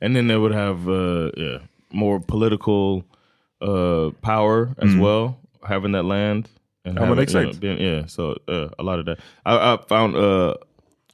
[0.00, 1.60] and then they would have uh, yeah,
[1.92, 3.02] more political
[3.64, 6.48] uh, power as well, having that land.
[6.84, 7.44] And Ja, having, exakt.
[7.44, 9.18] you know, being, yeah, so uh, a lot of that.
[9.44, 10.54] I, I found uh,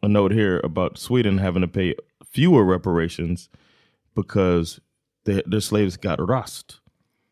[0.02, 1.94] a note here about Sweden having to pay
[2.34, 3.48] fewer reparations
[4.14, 4.80] because
[5.24, 6.80] they, their slaves got rust.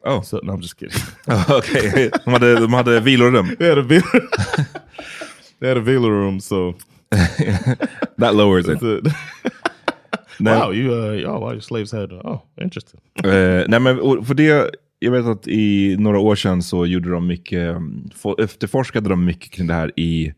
[0.04, 0.20] Oh.
[0.22, 0.98] So no, I'm just kidding.
[1.28, 3.56] Okej, de, hade, de hade vilorum.
[3.58, 4.02] they had a villa.
[5.60, 6.74] they had a villa room, so
[8.18, 8.82] That lowers it.
[8.82, 9.06] it.
[10.40, 13.00] Nej, wow, you uh, oh, wow, your slaves had oh, interesting.
[13.24, 17.10] eh, nej men och för det, jag vet att i några år sedan så gjorde
[17.10, 17.76] de mycket,
[18.14, 20.32] få- efterforskade de mycket kring det här i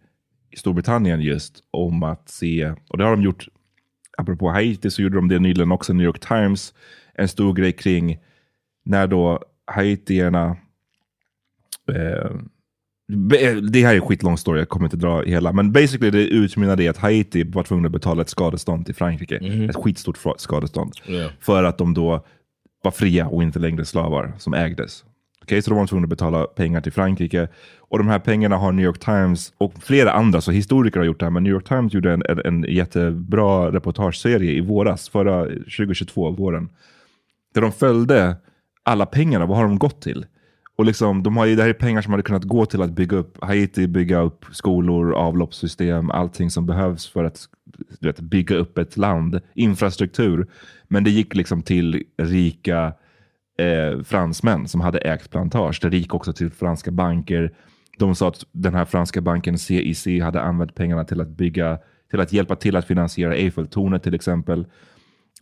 [0.56, 3.48] Storbritannien just om att se, och det har de gjort,
[4.16, 6.74] apropå Haiti så gjorde de det nyligen också, New York Times,
[7.14, 8.18] en stor grej kring
[8.84, 10.56] när då haitierna
[11.92, 12.30] eh,
[13.72, 15.52] det här är en skitlång story, jag kommer inte dra hela.
[15.52, 19.36] Men basically det utmynnar i att Haiti var tvungna att betala ett skadestånd till Frankrike.
[19.68, 20.92] Ett skitstort skadestånd.
[21.06, 21.32] Yeah.
[21.40, 22.24] För att de då
[22.82, 25.04] var fria och inte längre slavar som ägdes.
[25.42, 27.48] Okej, så de var tvungna att betala pengar till Frankrike.
[27.94, 31.20] Och de här pengarna har New York Times och flera andra, så historiker har gjort
[31.20, 35.44] det här, men New York Times gjorde en, en, en jättebra reportageserie i våras, förra
[35.44, 36.68] 2022, våren.
[37.54, 38.36] Där de följde
[38.82, 40.26] alla pengarna, vad har de gått till?
[40.76, 42.90] Och liksom, de har ju, det här är pengar som hade kunnat gå till att
[42.90, 47.48] bygga upp Haiti, bygga upp skolor, avloppssystem, allting som behövs för att
[48.00, 50.46] du vet, bygga upp ett land, infrastruktur.
[50.88, 52.92] Men det gick liksom till rika
[53.58, 55.78] eh, fransmän som hade ägt plantage.
[55.82, 57.52] Det gick också till franska banker.
[57.98, 61.78] De sa att den här franska banken CIC hade använt pengarna till att bygga,
[62.10, 64.66] till att hjälpa till att finansiera Eiffeltornet till exempel.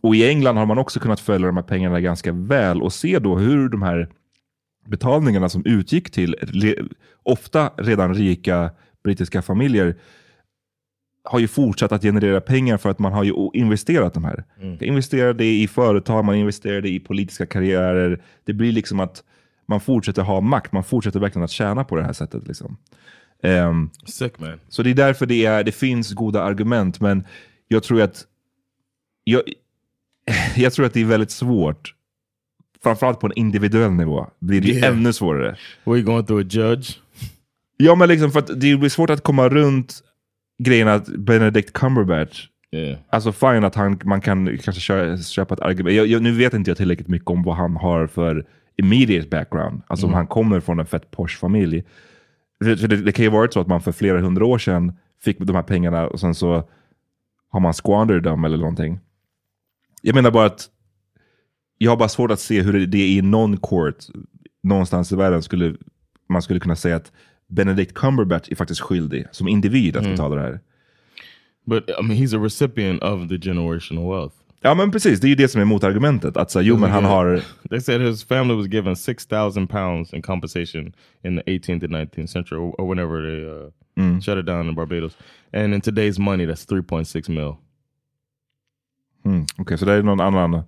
[0.01, 3.19] Och i England har man också kunnat följa de här pengarna ganska väl och se
[3.19, 4.09] då hur de här
[4.87, 6.35] betalningarna som utgick till
[7.23, 8.71] ofta redan rika
[9.03, 9.95] brittiska familjer
[11.23, 14.43] har ju fortsatt att generera pengar för att man har ju investerat de här.
[14.57, 18.21] Man investerade i företag, man investerade i politiska karriärer.
[18.43, 19.23] Det blir liksom att
[19.65, 22.47] man fortsätter ha makt, man fortsätter verkligen att tjäna på det här sättet.
[22.47, 22.77] Liksom.
[23.43, 24.59] Ehm, Sick man.
[24.69, 27.23] så det är därför det, är, det finns goda argument, men
[27.67, 28.25] jag tror att
[29.23, 29.41] jag,
[30.55, 31.95] jag tror att det är väldigt svårt.
[32.83, 34.97] Framförallt på en individuell nivå blir det Yeah.
[34.97, 35.57] ännu svårare.
[35.83, 36.97] Were going through a judge?
[37.77, 40.01] Ja, men liksom för att det blir svårt att komma runt
[40.63, 42.97] grejen att Benedict Cumberbatch Yeah.
[43.09, 45.95] Alltså fine att han, man kan kanske köpa ett argument.
[45.95, 48.45] Jag, jag, nu vet inte jag tillräckligt mycket om vad han har för
[48.75, 49.81] immediate background.
[49.87, 51.83] Alltså om han kommer från en fett posh familj.
[52.59, 55.55] Det, det kan ju varit så att man för flera hundra år sedan fick de
[55.55, 56.69] här pengarna och sen så
[57.49, 58.99] har man squandered dem eller någonting.
[60.01, 60.69] Jag menar bara att
[61.77, 63.95] jag har bara svårt att se hur det, i någon court
[64.63, 65.75] någonstans i världen skulle
[66.29, 67.11] man skulle kunna säga att
[67.47, 70.59] Benedict Cumberbatch är faktiskt skyldig som individ att betala det här.
[71.65, 74.35] But I mean, he's a recipient of the generational wealth.
[74.65, 76.37] Ja men precis, det är ju det som är motargumentet.
[76.37, 77.41] Att så, jo men han har...
[77.69, 81.93] They said his family was given six thousand pounds in compensation in the 18th and
[81.95, 83.45] 19th century, or, or whenever they
[84.05, 85.17] uh, shut it down in Barbados.
[85.53, 87.55] And in today's money, that's 3.6 mil.
[89.25, 90.63] Mm, Okej, så det är någon annan...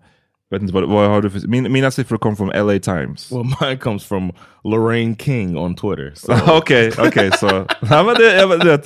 [0.50, 1.48] Vet inte vad, vad har du för...
[1.48, 3.32] Min, mina siffror kom från LA Times.
[3.32, 4.32] Well, mine comes from
[4.64, 6.14] Lorraine King on Twitter.
[6.58, 7.48] Okej, okej så...
[7.82, 8.86] Ja, men det, du vet,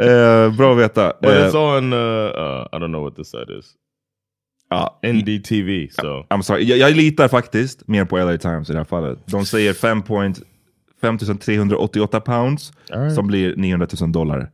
[0.00, 1.12] eh, bra att veta.
[1.20, 1.92] but Eh, it's on.
[1.92, 3.74] Uh, uh, I don't know what this site is.
[4.68, 5.88] Ja, NDTV.
[5.90, 6.64] So I'm sorry.
[6.64, 9.18] Jag, jag litar faktiskt mer på LA Times i det här fallet.
[9.26, 10.42] De säger 5 point-
[11.00, 13.14] 5 388 pounds right.
[13.14, 14.50] som blir 900 000 dollar.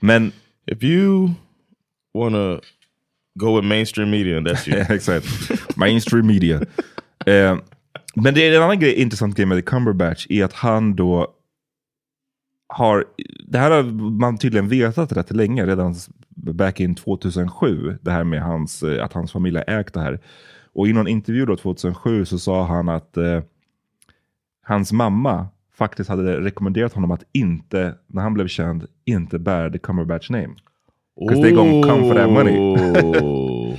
[0.00, 0.32] Men
[0.66, 1.30] if you
[2.18, 2.60] wanna
[3.40, 4.94] go with mainstream media, that's you.
[4.96, 5.26] Exakt.
[5.76, 6.60] Mainstream media.
[7.26, 7.58] Eh,
[8.14, 11.34] men det är en annan grej, intressant grej med The Cumberbatch är att han då
[12.68, 13.04] har,
[13.46, 13.82] det här har
[14.20, 15.94] man tydligen vetat rätt länge, redan
[16.36, 20.20] back in 2007, det här med hans, eh, att hans familj har ägt det här.
[20.74, 23.40] Och i någon intervju då 2007 så sa han att eh,
[24.64, 29.78] hans mamma faktiskt hade rekommenderat honom att inte, när han blev känd, inte bära The
[29.78, 30.54] Cumberbatch name.
[31.20, 33.78] 'Cause they gonna come for that money.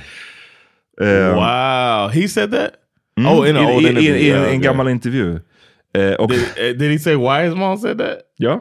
[1.00, 2.70] Eh, wow, he said that.
[3.18, 4.16] Mm, Oh, in an I, old i, interview.
[4.18, 5.40] i, i en, Yeah, en gammal intervju.
[5.94, 8.18] Eh, och, Did, uh, did he say why his mom said that?
[8.36, 8.60] ja.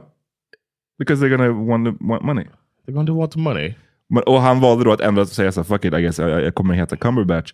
[1.00, 2.46] Because they're gonna want, want money.
[2.86, 3.74] They're going to want money.
[4.10, 6.42] Men, och han valde då att ändra och säga så fuck it, I guess, jag,
[6.42, 7.54] jag kommer heta Cumberbatch.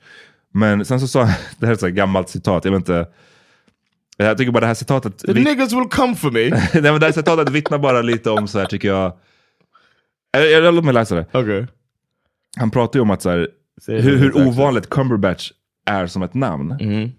[0.54, 3.08] Men sen så sa han, det här är ett gammalt citat, jag vet inte.
[4.18, 6.50] Jag tycker bara det här citatet, The niggas will come for me.
[6.74, 9.14] nej, men det här citatet vittnar bara lite om så här tycker jag.
[10.32, 11.26] Jag, jag, låt mig läsa det.
[11.34, 11.66] okay.
[12.58, 13.48] Han pratar ju om att så här,
[13.88, 15.52] hur, hur ovanligt Cumberbatch
[15.86, 16.68] är som ett namn.
[16.68, 17.12] Mhm.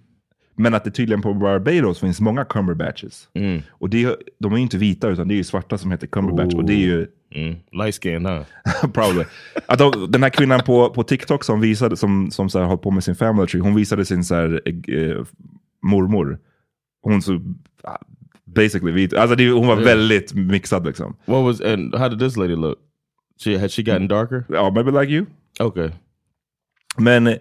[0.61, 3.29] Men att det tydligen på Barbados finns många Cumberbatches.
[3.35, 3.63] Mm.
[3.71, 6.55] Och det, de är ju inte vita utan det är ju svarta som heter Cumberbatch.
[6.55, 7.57] Och det är ju Mm.
[7.73, 8.43] Light skin, huh?
[8.93, 9.25] probably.
[9.67, 12.77] Att de, den här kvinnan på, på TikTok som visade, som, som så här, har
[12.77, 15.25] på med sin family tree, hon visade sin så här, eh,
[15.83, 16.39] mormor.
[17.03, 17.41] Hon så
[17.83, 17.97] ah,
[18.45, 19.15] basically vit.
[19.15, 19.85] Alltså det, hon var Yeah.
[19.87, 21.17] väldigt mixad liksom.
[21.25, 22.79] What was and how did this lady look?
[23.45, 24.45] She had she gotten darker?
[24.49, 25.27] Ja, maybe like you.
[25.61, 25.91] Okay,
[26.99, 27.37] Men eh,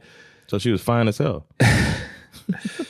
[0.47, 1.43] so she was fine as hell.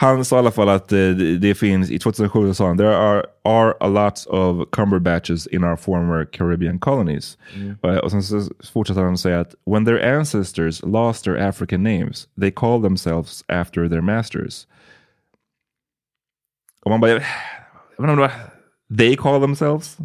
[0.00, 1.08] Han sa i alla fall att eh,
[1.40, 5.64] det, finns, i 2007 så sa han, there are, are a lot of Cumberbatches in
[5.64, 7.38] our former Caribbean colonies.
[7.84, 8.42] Eh, och sen så
[8.72, 13.88] fortsätter han säga att when their ancestors lost their African names, they call themselves after
[13.88, 14.66] their masters.
[16.84, 17.20] Och man bara, jag,
[17.98, 18.30] vet inte
[18.98, 19.96] they call themselves?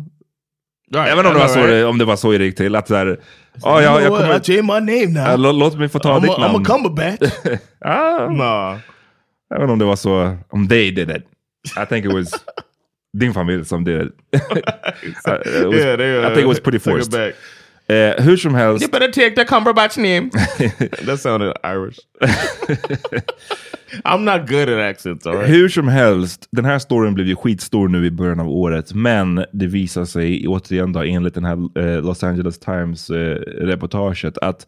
[0.94, 1.86] Right, inte om det, var så, right?
[1.86, 2.76] om det var så det gick till.
[2.76, 3.20] Att så här,
[3.62, 5.54] ja, jag, kommer, I my name now.
[5.54, 6.56] Låt mig få ta I'm ditt a, I'm namn.
[6.56, 7.34] a Cumberbatch.
[7.80, 8.78] ah, nah.
[9.54, 11.24] Jag vet inte om det var så, om they did it.
[11.84, 12.32] I think it was
[13.18, 14.14] din familj som did it.
[15.28, 17.14] Uh, it was, yeah, they, uh, I think it was pretty forced.
[17.88, 20.30] Eh, hur som helst, You better take the Cumberbatch name.
[21.06, 22.00] that sounded Irish.
[24.06, 25.50] I'm not good at accents, all right?
[25.50, 29.46] hur som helst, den här storyn blev ju skitstor nu i början av året, men
[29.52, 34.68] det visar sig återigen då enligt den här eh, Los Angeles Times-reportaget att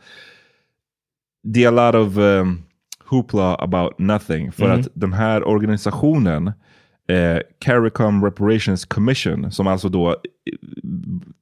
[1.43, 2.64] det är a lot of um,
[3.05, 4.51] hoopla about nothing.
[4.51, 4.79] För Mhm.
[4.79, 6.47] att den här organisationen,
[7.09, 10.15] eh, CARICOM Reparations Commission, som alltså då,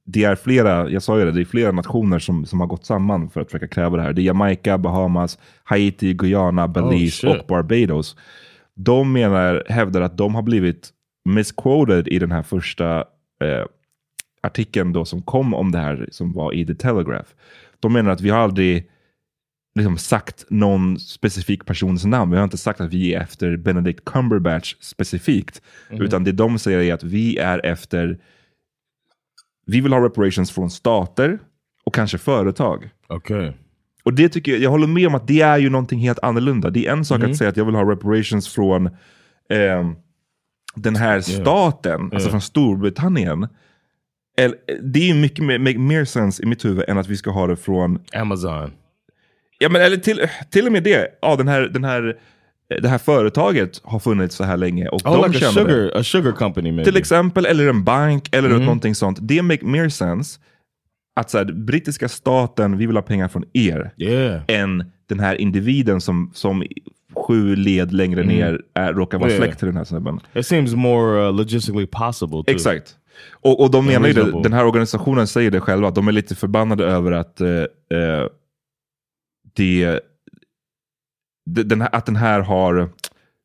[0.05, 2.85] det är flera, jag sa ju det, det är flera nationer som, som har gått
[2.85, 4.13] samman för att försöka kräva det här.
[4.13, 7.29] Det är Jamaica, Bahamas, Haiti, Guyana, Belize shit.
[7.41, 8.15] och Barbados.
[8.75, 10.89] De menar, hävdar att de har blivit
[11.29, 12.97] misquoted i den här första
[13.43, 13.65] eh,
[14.43, 17.29] artikeln då som kom om det här som var i The Telegraph.
[17.79, 18.89] De menar att vi har aldrig
[19.75, 22.31] liksom sagt någon specifik persons namn.
[22.31, 25.61] Vi har inte sagt att vi är efter Benedict Cumberbatch specifikt.
[25.89, 28.19] Utan det de säger är att vi är efter,
[29.65, 31.39] vi vill ha reparations från stater
[31.83, 32.89] och kanske företag.
[33.09, 33.51] Okay.
[34.03, 36.69] Och det tycker jag, jag håller med om att det är ju någonting helt annorlunda.
[36.69, 38.89] Det är en sak att säga att jag vill ha reparations från
[39.49, 39.95] ehm,
[40.75, 43.47] den här staten, alltså från Storbritannien.
[44.81, 47.31] Det är ju mycket mer, make mer sense i mitt huvud än att vi ska
[47.31, 48.71] ha det från Amazon.
[49.59, 51.07] Ja, men eller till, till och med det.
[51.21, 52.15] Ja, den här, den här,
[52.81, 55.59] det här företaget har funnits så här länge och Oh, de like a det.
[55.61, 56.83] sugar, a sugar company maybe.
[56.85, 58.61] Till exempel, eller en bank, eller Mm.
[58.61, 59.17] någonting sånt.
[59.21, 60.39] Det make mer sense
[61.15, 64.41] att så här, brittiska staten, vi vill ha pengar från er, Yeah.
[64.47, 66.63] än den här individen som, som
[67.27, 69.35] sju led längre ner är, råkar vara Mm.
[69.35, 69.47] Yeah.
[69.47, 70.19] släkt till den här snubben.
[70.33, 72.43] It seems more uh, logistically possible.
[72.43, 72.43] Too.
[72.47, 72.95] Exakt.
[73.31, 76.11] Och, och de menar ju det, den här organisationen säger det själva, att de är
[76.11, 78.25] lite förbannade över att eh, eh,
[79.53, 79.99] det,
[81.45, 82.73] det- den att den här har,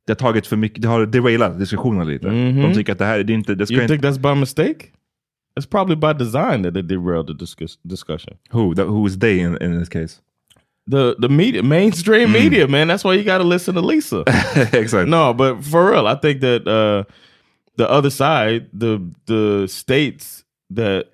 [0.07, 2.27] det har tagit för mycket, det har derailat diskussionen lite.
[2.27, 2.63] Mhm.
[2.63, 4.87] De tycker att det här, det är inte, det You inte, think that's by mistake?
[5.61, 8.37] It's probably by design that it derailed the discuss discussion.
[8.51, 10.21] who, that, who is they in, in this case?
[10.91, 12.89] The the media, mainstream media, man.
[12.89, 14.23] That's why you got to listen to Lisa.
[14.73, 15.09] Exakt.
[15.09, 17.05] no, but for real, I think that uh,
[17.77, 21.05] the other side, the the states that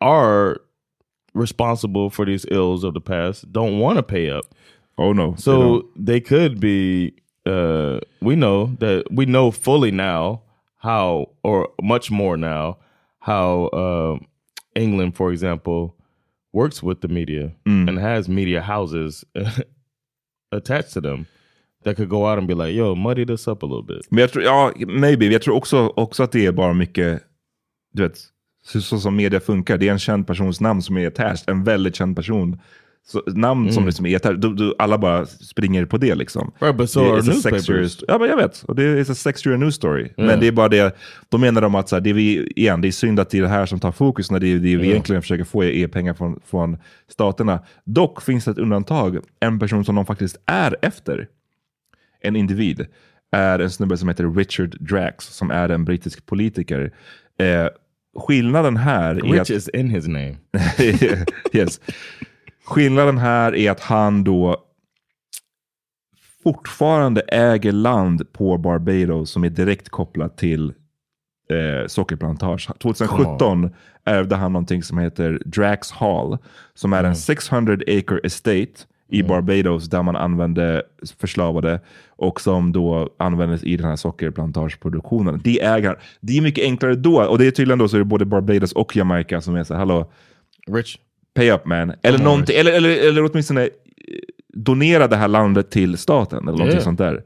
[0.00, 0.58] are
[1.34, 4.44] responsible for these ills of the past, don't want to pay up.
[4.96, 5.34] Oh no.
[5.36, 6.06] So don't.
[6.06, 7.14] they could be.
[7.46, 10.42] Uh, we know that we know fully now
[10.78, 12.78] how, or much more now,
[13.18, 14.18] how uh,
[14.74, 15.94] England, for example,
[16.52, 19.24] works with the media and has media houses
[20.52, 21.26] attached to them
[21.82, 24.20] that could go out and be like, "Yo, muddy this up a little bit." Men
[24.20, 25.26] jag tror, ja, maybe.
[25.26, 27.22] Jag tror också, också att det är bara mycket,
[27.92, 28.20] du vet,
[28.66, 29.78] så, så som media funkar.
[29.78, 32.60] Det är en känd persons namn som är attached, en väldigt känd person.
[33.06, 36.52] Så, namn som liksom är attached, då, då, alla bara springer på det liksom.
[36.60, 37.68] Right, but so Det är så sex newspapers.
[37.68, 38.62] years- Ja, men jag vet.
[38.62, 40.08] Och det är a sex year news story.
[40.16, 40.96] Men det är bara det,
[41.28, 43.38] då menar de att så här, det är vi, igen, det är synd att det
[43.38, 45.86] är det här som tar fokus när det, är- det vi egentligen försöker få är
[45.88, 46.76] pengar från, från
[47.08, 47.60] staterna.
[47.84, 49.18] Dock finns det ett undantag.
[49.40, 51.28] En person som de faktiskt är efter,
[52.20, 52.86] en individ,
[53.32, 56.92] är en snubbe som heter Richard Drax, som är en brittisk politiker.
[57.38, 57.66] Eh,
[58.14, 59.50] skillnaden här är Rich att...
[59.50, 60.36] is in his name.
[61.52, 61.80] yes.
[62.64, 64.64] Skillnaden här är att han då
[66.42, 70.72] fortfarande äger land på Barbados som är direkt kopplat till
[71.50, 72.70] eh, sockerplantage.
[72.78, 73.70] 2017
[74.04, 76.38] ärvde han någonting som heter Drax Hall
[76.74, 80.82] som är en 600 acre estate i Barbados där man använde
[81.20, 85.40] förslavade och som då användes i den här sockerplantageproduktionen.
[85.44, 88.04] Det äger Det är mycket enklare då och det är tydligen då så är det
[88.04, 90.10] både Barbados och Jamaica som är så här, hallå,
[90.66, 90.96] Rich.
[91.34, 91.92] pay up man.
[92.02, 93.68] Eller, on, någonting, eller, eller, eller åtminstone eh,
[94.54, 96.84] donera det här landet till staten eller någonting Yeah.
[96.84, 97.22] sånt där.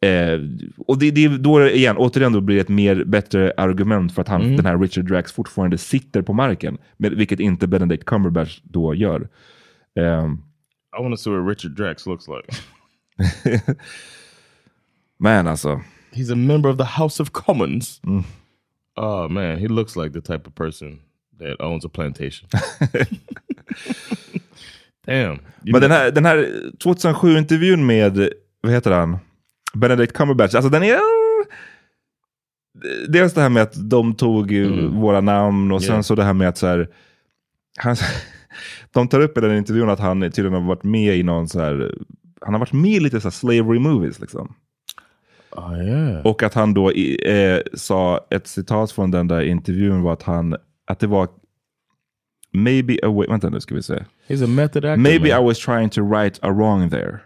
[0.00, 0.40] Eh,
[0.86, 4.22] och det, det, då är igen, återigen då blir det ett mer bättre argument för
[4.22, 4.56] att han, Mm.
[4.56, 6.78] den här Richard Drax fortfarande sitter på marken.
[6.96, 9.28] Med, vilket inte Benedict Cumberbatch då gör.
[10.00, 10.38] Ehm,
[10.98, 12.46] I want to see what Richard Drax looks like.
[15.18, 15.80] men alltså,
[16.12, 18.00] He's a member of the House of Commons.
[18.96, 21.00] Oh man, he looks like the type of person
[21.38, 22.48] that owns a plantation.
[25.06, 25.38] Damn.
[25.62, 28.28] Men den här, den här 2007-intervjun med,
[28.60, 29.18] vad heter han?
[29.74, 30.98] Benedict Cumberbatch, alltså den är...
[33.08, 36.02] Dels det här med att de tog ju våra namn och sen Yeah.
[36.02, 36.88] så det här med att så här,
[37.76, 37.96] han,
[38.90, 41.60] de tar upp i den intervjun att han tydligen har varit med i någon så
[41.60, 41.94] här,
[42.40, 44.54] han har varit med i lite så slavery movies liksom.
[45.50, 46.26] Oh, yeah.
[46.26, 50.56] Och att han då eh, sa, ett citat från den där intervjun var att han,
[50.86, 51.28] att det var
[52.52, 54.04] maybe a way, vänta nu ska vi se.
[54.28, 54.96] He's a method actor.
[55.02, 55.42] Maybe man.
[55.42, 57.18] I was trying to right a wrong there.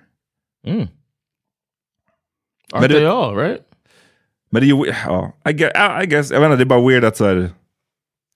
[0.66, 0.81] Mm.
[2.72, 3.61] Aren't Men det- they all, right?
[4.51, 5.72] Men det är ju, ja, I guess,
[6.03, 7.51] I guess, jag inte, det är bara weird att så här,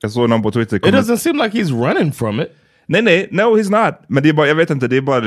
[0.03, 0.77] jag såg någon på Twitter.
[0.77, 2.49] It doesn't seem like he's running from it.
[2.87, 3.95] Nej, nej, no he's not.
[4.07, 5.21] Men det är bara, jag vet inte, det är bara,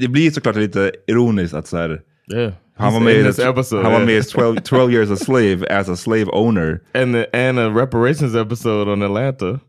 [0.00, 2.00] det blir såklart lite ironiskt att så här,
[2.34, 2.52] Yeah.
[2.76, 3.82] han var med i this episode.
[3.82, 4.06] han var yeah.
[4.06, 6.80] med i 12, 12 years a slave as a slave owner.
[6.94, 9.58] and the, and a reparations episode on Atlanta.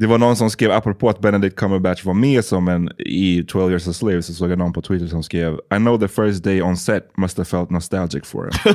[0.00, 3.70] Det var någon som skrev, apropå att Benedict Cumberbatch var med som en i 12
[3.70, 6.44] years a slave, så såg jag någon på Twitter som skrev I know the first
[6.44, 8.74] day on set must have felt nostalgic for him.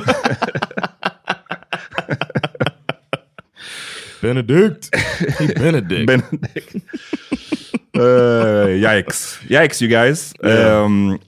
[4.24, 4.90] Benedict.
[5.60, 6.06] Benedict.
[6.06, 6.74] Benedict.
[7.98, 9.40] uh, yikes.
[9.48, 10.34] Yikes you guys.
[10.40, 11.18] Um,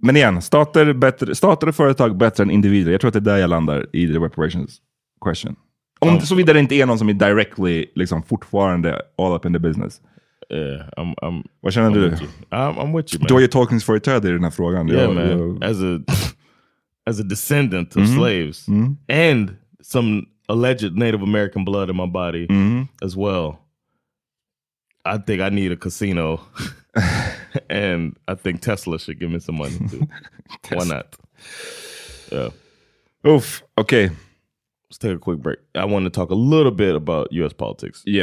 [0.00, 2.92] men igen, stater, bättre, stater och företag bättre än individer.
[2.92, 4.78] Jag tror att det är där jag landar i the reparations
[5.24, 5.56] question.
[5.98, 9.58] Om såvida det inte är någon som är directly, liksom fortfarande all up in the
[9.58, 10.00] business.
[10.54, 12.10] yeah, I'm, I'm, Vad känner I'm du?
[12.10, 12.30] with you.
[12.50, 13.26] I'm, I'm with you, man.
[13.28, 14.88] Du har ju tolkningsföreträde i den här frågan.
[14.88, 15.28] yeah, Jag- man.
[15.28, 16.00] jag- As a
[17.10, 18.16] as a descendant of Mhm.
[18.16, 18.66] slaves
[19.28, 19.50] and
[19.82, 22.88] some alleged Native American blood in my body Mhm.
[23.02, 23.60] as well.
[25.04, 26.40] I think I need a casino,
[27.70, 30.08] and I think Tesla should give me some money too.
[30.72, 31.16] Why not?
[32.32, 32.48] Yeah.
[33.24, 34.14] Uff, okej.
[34.88, 35.58] Let's take a quick break.
[35.74, 37.52] I want to talk a little bit about U.S.
[37.52, 38.02] politics.
[38.06, 38.22] Yeah.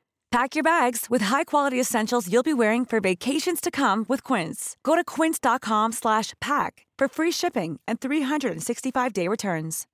[0.31, 4.77] Pack your bags with high-quality essentials you'll be wearing for vacations to come with Quince.
[4.81, 9.87] Go to quince.com slash pack for free shipping and 365-day returns.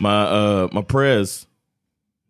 [0.00, 1.46] My uh my prayers,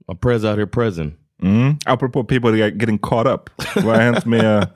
[0.09, 1.15] my prayers out here present.
[1.41, 1.81] Mm.
[1.87, 3.51] Apropå people get- getting caught up.
[3.77, 4.67] Vad har me uh,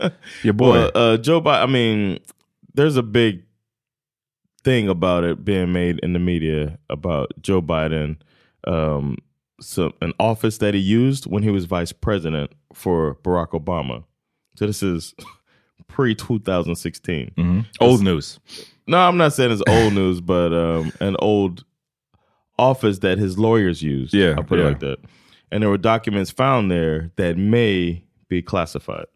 [0.43, 0.71] your boy?
[0.71, 1.63] Well, uh, Joe Biden.
[1.63, 2.19] I mean,
[2.75, 3.46] there's a big
[4.67, 8.17] thing about it being made in the media about Joe Biden,
[8.67, 9.17] um,
[9.61, 14.03] so an office that he used when he was vice president for Barack Obama.
[14.57, 15.15] So this is
[15.87, 17.31] pre 2016.
[17.39, 17.67] Mhm.
[17.81, 18.41] Old news.
[18.89, 21.65] No, I'm not saying it's old news, but um, an old
[22.59, 24.13] office that his lawyers used.
[24.15, 24.65] Yeah, I'll put yeah.
[24.65, 24.99] it like that.
[25.53, 29.07] And there were documents found there that may be classified.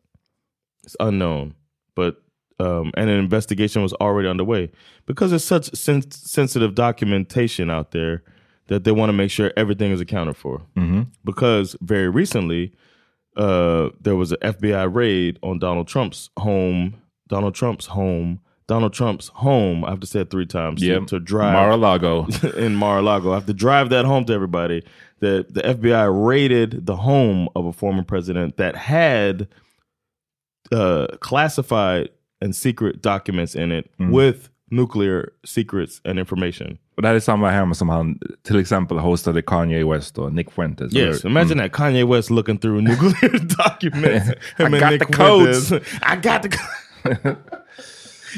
[0.84, 1.54] It's unknown,
[1.96, 2.22] but
[2.60, 4.70] um, and an investigation was already underway
[5.06, 8.22] because there's such sen- sensitive documentation out there
[8.68, 10.62] that they want to make sure everything is accounted for.
[10.76, 11.06] Mhm.
[11.24, 12.72] Because very recently,
[13.36, 16.94] uh, there was an FBI raid on Donald Trump's home.
[17.28, 18.40] Donald Trump's home.
[18.68, 19.84] Donald Trump's home.
[19.84, 22.26] I have to say it three times to- to, drive Mar-a-Lago.
[22.56, 23.32] in Mar-a-Lago.
[23.32, 24.82] I have to drive that home to everybody.
[25.20, 29.48] The the FBI raided the home of a former president that had
[30.72, 32.10] uh, classified
[32.44, 34.12] and secret documents in it Mm.
[34.16, 34.38] with
[34.70, 36.78] nuclear secrets and information.
[36.96, 40.50] Och det här är samma hem som han till exempel hostade Kanye West och Nick
[40.50, 40.94] Fuentes.
[40.94, 41.68] Yes, Eller- imagine Mm.
[41.68, 43.38] that Kanye West looking through nuclear
[43.68, 44.28] documents.
[44.58, 45.68] I got Nick the codes.
[45.68, 45.88] Fuentes.
[46.02, 47.36] I got the.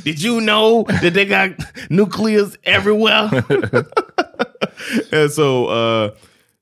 [0.05, 1.51] Did you know that they got
[1.91, 3.29] nuclears everywhere?
[5.13, 6.11] and so, uh,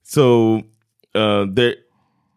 [0.02, 0.62] so
[1.14, 1.74] uh, there,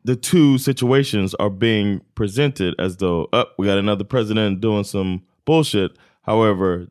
[0.05, 4.83] the two situations are being presented as though, up, oh, we got another president doing
[4.83, 5.91] some bullshit.
[6.23, 6.87] However,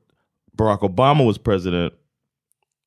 [0.56, 1.92] Barack Obama was president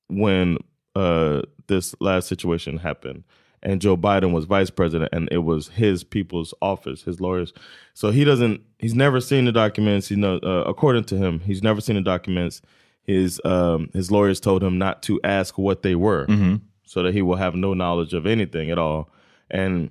[0.07, 0.57] when
[0.95, 3.23] uh, this last situation happened,
[3.63, 7.53] and Joe Biden was vice president, and it was his people's office, his lawyers.
[7.93, 8.61] So he doesn't.
[8.79, 10.11] He's never seen the documents.
[10.11, 12.61] You know, uh, according to him, he's never seen the documents.
[13.03, 16.61] His um, his lawyers told him not to ask what they were, Mhm.
[16.85, 19.09] so that he will have no knowledge of anything at all.
[19.49, 19.89] And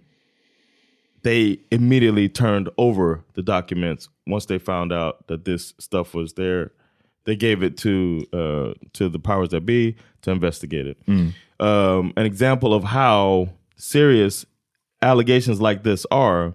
[1.24, 6.70] they immediately turned over the documents once they found out that this stuff was there.
[7.24, 11.06] They gave it to uh, to the powers that be to investigate it.
[11.06, 11.32] Mm.
[11.58, 14.44] Um, an example of how serious
[15.00, 16.54] allegations like this are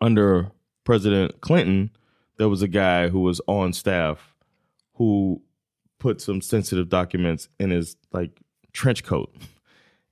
[0.00, 0.50] under
[0.84, 1.90] President Clinton,
[2.38, 4.34] there was a guy who was on staff
[4.94, 5.40] who
[6.00, 8.40] put some sensitive documents in his like
[8.72, 9.32] trench coat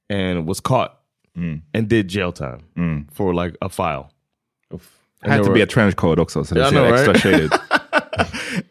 [0.08, 0.97] and was caught
[1.38, 1.60] Mm.
[1.74, 3.04] and did jail time Mm.
[3.12, 4.10] for like a file.
[5.22, 7.22] And Had to were- be a trench coat also, så det Yeah, know, extra right?
[7.22, 7.60] shady ut.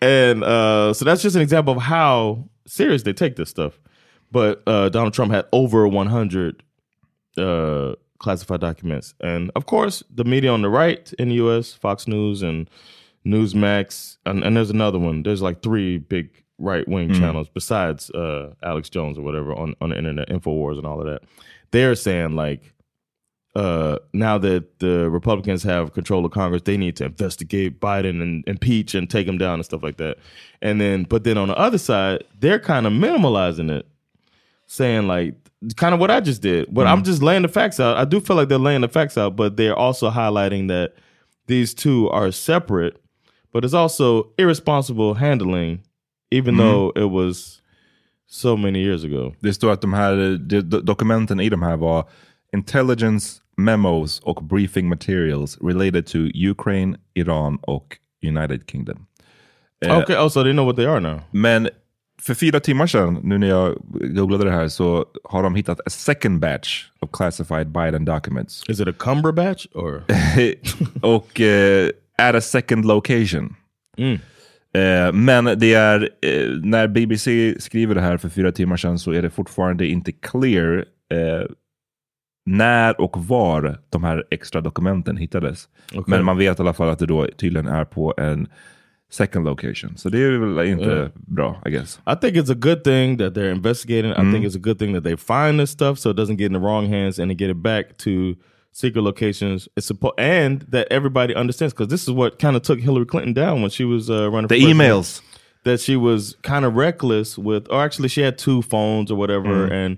[0.01, 3.79] and uh, so that's just an example of how serious they take this stuff.
[4.31, 6.63] But uh, Donald Trump had over 100
[7.37, 12.07] uh, classified documents, and of course, the media on the right in the U.S., Fox
[12.07, 12.69] News and
[13.25, 15.23] Newsmax, and, and there's another one.
[15.23, 16.29] There's like three big
[16.59, 17.19] right wing Mm.
[17.19, 21.05] channels besides uh, Alex Jones or whatever on on the internet, Infowars and all of
[21.07, 21.23] that.
[21.71, 22.73] They're saying like
[23.55, 28.43] uh, now that the Republicans have control of Congress, they need to investigate Biden and
[28.47, 30.17] impeach and take him down and stuff like that.
[30.61, 33.87] And then, but then on the other side, they're kind of minimalizing it,
[34.67, 35.33] saying like
[35.75, 36.71] kind of what I just did.
[36.71, 37.97] But I'm just laying the facts out.
[37.97, 40.93] I do feel like they're laying the facts out, but they're also highlighting that
[41.47, 43.01] these two are separate.
[43.51, 45.81] But it's also irresponsible handling,
[46.31, 46.57] even Mhm.
[46.61, 47.61] though it was
[48.29, 49.33] so many years ago.
[49.39, 52.09] Det står att de här de, do- dokumenten i de här var
[52.53, 57.97] intelligence memos och briefing materials related to Ukraine, Iran och
[58.27, 59.05] United Kingdom.
[59.85, 61.21] Eh, Okay, oh, so they know what they are now.
[61.31, 61.69] Men
[62.21, 63.75] för fyra timmar sedan, nu när jag
[64.15, 68.63] googlade det här, så har de hittat a second batch of classified Biden documents.
[68.69, 70.03] Is it a Cumberbatch or?
[71.01, 73.55] och eh, at a second location.
[73.97, 74.19] Mm.
[74.77, 79.11] Eh, men det är, eh, när BBC skriver det här för fyra timmar sedan så
[79.11, 81.45] är det fortfarande inte clear eh,
[82.45, 85.69] när och var de här extra dokumenten hittades.
[85.91, 86.03] Okej.
[86.07, 88.47] Men man vet i alla fall att det då tydligen är på en
[89.11, 89.97] second location.
[89.97, 91.09] Så det är väl inte Yeah.
[91.15, 91.99] bra, I guess.
[92.05, 94.11] I think it's a good thing that they're investigating.
[94.11, 94.33] I Mm.
[94.33, 96.53] think it's a good thing that they find this stuff so it doesn't get in
[96.53, 98.35] the wrong hands and they get it back to
[98.77, 99.67] secret locations.
[99.75, 103.61] It's and that everybody understands because this is what kind of took Hillary Clinton down
[103.63, 104.47] when she was uh, running.
[104.49, 105.21] The for emails.
[105.63, 109.67] that she was kind of reckless with, or actually she had two phones or whatever,
[109.67, 109.71] Mm.
[109.71, 109.97] and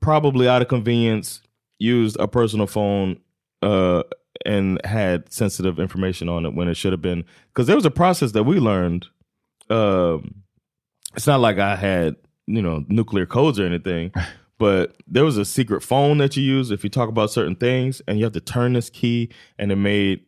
[0.00, 1.42] probably out of convenience
[1.78, 3.20] used a personal phone
[3.60, 4.02] uh,
[4.46, 7.24] and had sensitive information on it when it should have been.
[7.52, 9.06] Because there was a process that we learned.
[9.68, 10.44] Um,
[11.14, 14.12] it's not like I had you know nuclear codes or anything.
[14.58, 18.02] But there was a secret phone that you use if you talk about certain things,
[18.08, 19.28] and you have to turn this key,
[19.58, 20.20] and it made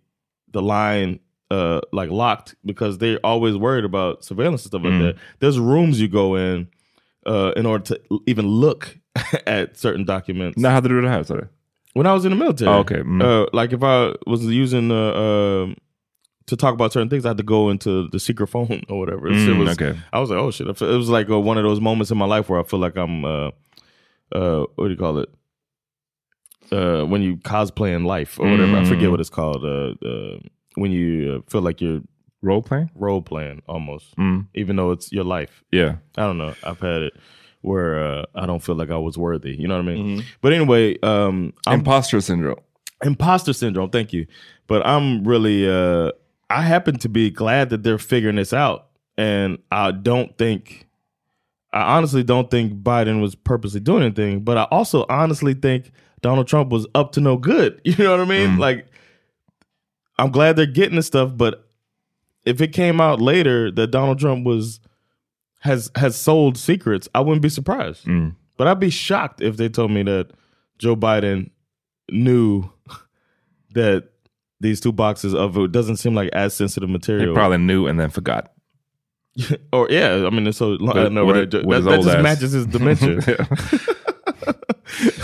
[0.52, 1.18] the line
[1.50, 4.98] uh like locked because they're always worried about surveillance and stuff like Mm.
[5.00, 5.16] that.
[5.40, 6.68] There's rooms you go in
[7.26, 8.96] uh in order to even look
[9.46, 10.62] at certain documents.
[10.62, 11.48] Hade du det här sa du?
[11.94, 12.70] When I was in the military.
[12.70, 13.02] Oh, okay.
[13.02, 13.20] Mm.
[13.20, 15.76] Uh, like if I was using uh, um
[16.46, 19.26] to talk about certain things, I had to go into the secret phone or whatever.
[19.28, 19.98] It Mm, was, okay.
[20.12, 20.68] I was like, oh shit!
[20.68, 22.96] It was like uh, one of those moments in my life where I feel like
[22.96, 23.50] I'm, uh,
[24.32, 25.28] uh, what do you call it?
[26.72, 28.76] Uh, when you cosplay in life or whatever.
[28.76, 29.10] I forget Mm.
[29.10, 29.64] what it's called.
[29.64, 30.38] Uh, uh,
[30.76, 32.00] when you uh, feel like you're
[32.42, 34.46] role playing, role playing almost, Mm.
[34.54, 35.64] even though it's your life.
[35.72, 35.96] Yeah.
[36.16, 36.54] I don't know.
[36.62, 37.14] I've had it
[37.62, 39.54] where uh, I don't feel like I was worthy.
[39.56, 40.18] You know what I mean?
[40.20, 40.24] Mhm.
[40.40, 42.60] But anyway, um, I'm, Imposter syndrome.
[43.04, 43.90] imposter syndrome.
[43.90, 44.26] Thank you.
[44.68, 46.12] But I'm really, uh,
[46.48, 48.86] I happen to be glad that they're figuring this out,
[49.18, 50.86] and I don't think,
[51.72, 54.40] I honestly don't think Biden was purposely doing anything.
[54.40, 57.80] But I also honestly think Donald Trump was up to no good.
[57.84, 58.58] You know what I mean?
[58.58, 58.86] Like,
[60.18, 61.66] I'm glad they're getting this stuff, but
[62.44, 64.80] if it came out later that Donald Trump was
[65.60, 68.06] has has sold secrets, I wouldn't be surprised.
[68.06, 68.34] Mm.
[68.56, 70.30] But I'd be shocked if they told me that
[70.78, 71.50] Joe Biden
[72.10, 72.70] knew
[73.74, 74.08] that
[74.60, 77.34] these two boxes of it doesn't seem like as sensitive material.
[77.34, 78.52] probably knew and then forgot.
[79.72, 80.96] or yeah, I mean, it's so long.
[80.98, 81.42] I know, right?
[81.42, 82.22] it- That, that just ass.
[82.22, 83.20] matches his dementia.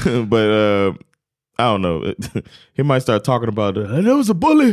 [0.26, 0.92] but uh,
[1.58, 2.14] I don't know.
[2.74, 4.72] he might start talking about uh, there was a bully.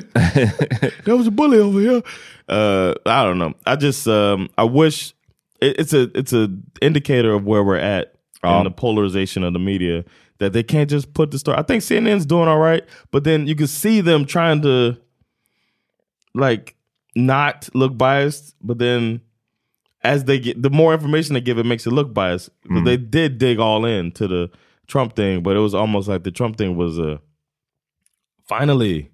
[1.06, 2.02] there was a bully over here.
[2.48, 3.54] Uh, I don't know.
[3.66, 5.14] I just um, I wish
[5.62, 6.50] it, it's a it's a
[6.82, 8.58] indicator of where we're at Ja.
[8.60, 10.04] in the polarization of the media
[10.40, 11.58] that they can't just put the story.
[11.58, 14.98] I think CNN's doing all right, but then you can see them trying to
[16.36, 16.76] like
[17.16, 19.22] not look biased, but then
[20.04, 22.50] as they get the more information they give, it makes it look biased.
[22.66, 22.86] Mm.
[22.86, 24.52] they did dig all in to the
[24.88, 27.22] Trump thing, but it was almost like the Trump thing was a
[28.46, 29.10] finally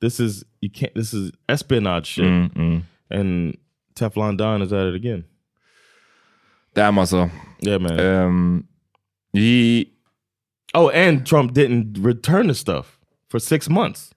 [0.00, 2.24] this is you can't this is espionage shit.
[2.24, 2.82] Mm, mm.
[3.10, 3.58] And
[3.94, 5.24] Teflon Don is at it again.
[6.74, 7.30] Damn also.
[7.60, 8.00] Yeah man.
[8.00, 8.68] Um,
[9.32, 9.92] he,
[10.74, 12.98] oh, and Trump didn't return the stuff
[13.28, 14.14] for six months.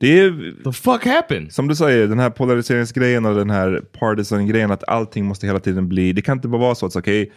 [0.00, 1.52] Det är, The fuck happened?
[1.52, 5.88] som du säger, den här polariseringsgrejen och den här partisan-grejen, att allting måste hela tiden
[5.88, 7.32] bli, det kan inte bara vara så att okej,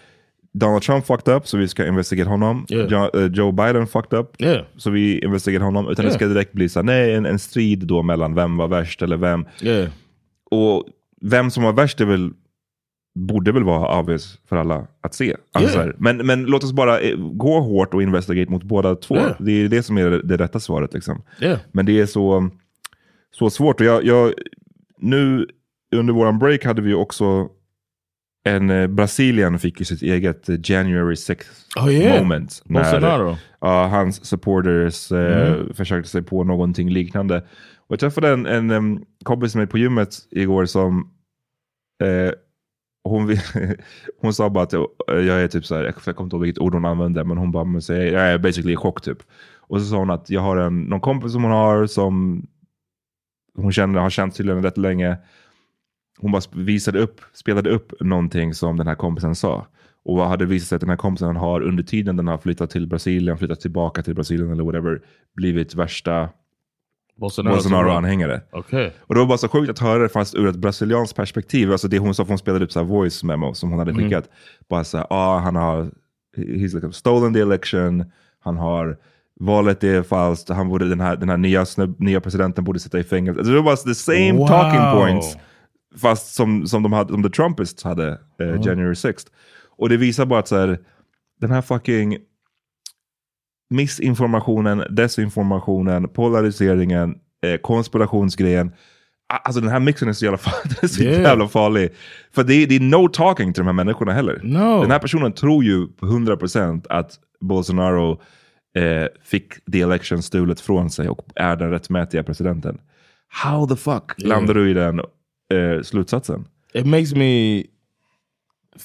[0.53, 2.65] Donald Trump fucked up så vi ska investigera honom.
[2.69, 2.87] Yeah.
[3.13, 4.65] Jo, eh, Joe Biden fucked up Yeah.
[4.77, 5.89] så vi investigerar honom.
[5.89, 6.15] Utan det Yeah.
[6.17, 9.45] ska direkt bli så nej, en, en strid då mellan vem var värst eller vem.
[10.51, 10.85] Och
[11.21, 12.31] vem som var värst är väl,
[13.15, 15.35] borde väl vara obvious för alla att se.
[15.51, 15.95] Alltså Yeah.
[15.97, 19.15] men, men låt oss bara eh, gå hårt och investigate mot båda två.
[19.15, 19.35] Yeah.
[19.39, 20.93] Det är det som är det, det rätta svaret.
[20.93, 21.23] Liksom.
[21.41, 21.59] Yeah.
[21.71, 22.49] Men det är så,
[23.31, 23.79] så svårt.
[23.79, 24.33] Och jag, jag,
[24.99, 25.47] nu
[25.95, 27.49] under våran break hade vi också
[28.43, 31.43] en eh, Brasilien fick ju sitt eget eh, January 6th
[31.85, 32.21] Oh, yeah.
[32.23, 32.61] moment.
[32.65, 33.37] Bolsonaro.
[33.61, 35.73] ja, hans supporters eh, Mm.
[35.73, 37.37] försökte sig på någonting liknande.
[37.77, 41.11] Och jag träffade en, en em, kompis med på gymmet igår som
[42.03, 42.31] eh,
[43.03, 43.37] hon,
[44.21, 46.61] hon sa bara att jag, jag är typ så här, jag kommer inte ihåg vilket
[46.61, 49.17] ord hon använde, men hon bara, men så jag är basically i chock typ.
[49.59, 52.45] Och så sa hon att jag har en, någon kompis som hon har som
[53.55, 55.17] hon känner, har känt tydligen rätt länge.
[56.19, 59.67] Hon bara visade upp, spelade upp någonting som den här kompisen sa.
[60.03, 62.69] Och vad hade visat sig att den här kompisen har under tiden den har flyttat
[62.69, 65.01] till Brasilien, flyttat tillbaka till Brasilien eller whatever,
[65.35, 66.29] blivit värsta
[67.21, 68.41] Bolsonaro-anhängare.
[68.51, 68.93] Okej.
[68.99, 71.71] Och det var bara så sjukt att höra det fast ur ett brasilianskt perspektiv.
[71.71, 74.03] Alltså det hon sa, för hon spelade upp så voice memo som hon hade Mm.
[74.03, 74.29] skickat.
[74.69, 75.91] Bara så här, ah, han har
[76.37, 78.05] he's like stolen the election,
[78.39, 78.97] han har
[79.39, 82.99] valet är falskt, han borde, den här, den här nya, snubb, nya presidenten borde sitta
[82.99, 83.39] i fängelse.
[83.39, 84.47] Alltså det var the same Wow.
[84.47, 85.37] talking points.
[86.01, 88.45] Fast som, som, de hade, som the Trumpists hade eh, Ja.
[88.55, 89.27] January 6th.
[89.77, 90.79] Och det visar bara att så här,
[91.41, 92.17] den här fucking
[93.71, 97.15] missinformationen, desinformationen, polariseringen,
[97.45, 98.71] eh, konspirationsgrejen.
[99.43, 101.21] Alltså den här mixen är så jävla, fa- den är så Yeah.
[101.21, 101.89] jävla farlig.
[102.35, 104.39] För det är, det är no talking till de här människorna heller.
[104.43, 104.81] No.
[104.81, 107.11] Den här personen tror ju på 100% att
[107.41, 108.21] Bolsonaro
[108.77, 112.77] eh, fick the election stulet från sig och är den rättmätiga presidenten.
[113.29, 114.29] How the fuck Yeah.
[114.29, 116.45] landar du i den eh, slutsatsen?
[116.73, 117.63] It makes me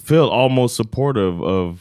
[0.08, 1.80] feel almost supportive of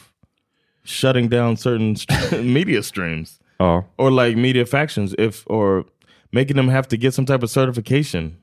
[0.86, 1.96] shutting down certain
[2.54, 3.40] media streams.
[3.60, 3.84] Ja.
[3.98, 5.86] Or like media factions if or
[6.32, 8.38] making them have to get some type of certification.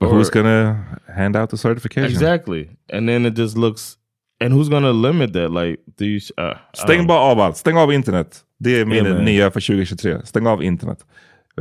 [0.00, 2.10] But Or- who's gonna hand out the certification?
[2.10, 2.68] Exactly.
[2.92, 3.96] And then it just looks
[4.40, 5.50] and who's gonna limit that?
[5.50, 7.56] Like do you uh, Stäng bara av allt.
[7.56, 8.44] Stäng av internet.
[8.58, 10.26] Det är min Yeah, nya för 2023.
[10.26, 11.04] Stäng av internet.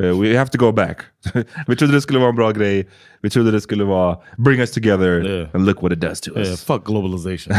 [0.01, 0.97] Eh, we have to go back.
[1.67, 2.87] vi trodde det skulle vara en bra grej.
[3.21, 5.49] Vi trodde det skulle vara bring us together Yeah.
[5.53, 6.63] and look what it does to Yeah, us.
[6.65, 7.55] fuck globalization.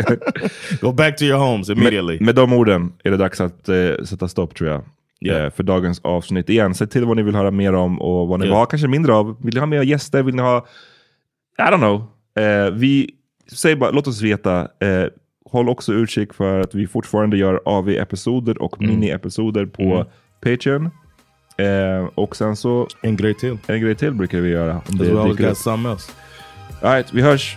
[0.80, 2.14] Go back to your homes immediately.
[2.14, 4.82] Med, med de orden är det dags att eh, sätta stopp tror jag.
[5.20, 5.44] Yeah.
[5.44, 6.48] Eh, för dagens avsnitt.
[6.50, 8.54] Igen, säg till vad ni vill höra mer om och vad ni Yeah.
[8.54, 9.36] vill ha kanske mindre av.
[9.44, 10.22] Vill ni ha mer gäster?
[10.22, 10.66] Vill ni ha...
[11.58, 12.04] I don't know.
[12.44, 13.10] Eh, vi
[13.52, 14.60] säger bara, låt oss veta.
[14.60, 15.04] Eh,
[15.50, 18.90] håll också utkik för att vi fortfarande gör AV-episoder och Mm.
[19.00, 20.06] mini-episoder på Mm.
[20.44, 20.90] Patreon.
[21.56, 22.88] Eh, och sen så...
[23.00, 23.58] En grej till.
[23.66, 24.74] En grej till brukar vi göra.
[24.74, 26.12] Om Because we always dyker got else.
[26.82, 27.56] All right, vi hörs.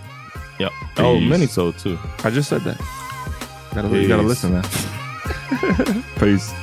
[0.59, 0.71] Yeah.
[0.95, 1.07] Peace.
[1.07, 1.97] Oh, Minnesota too.
[2.25, 2.77] I just said that.
[3.73, 4.63] Gotta, you gotta listen man.
[6.19, 6.53] Peace.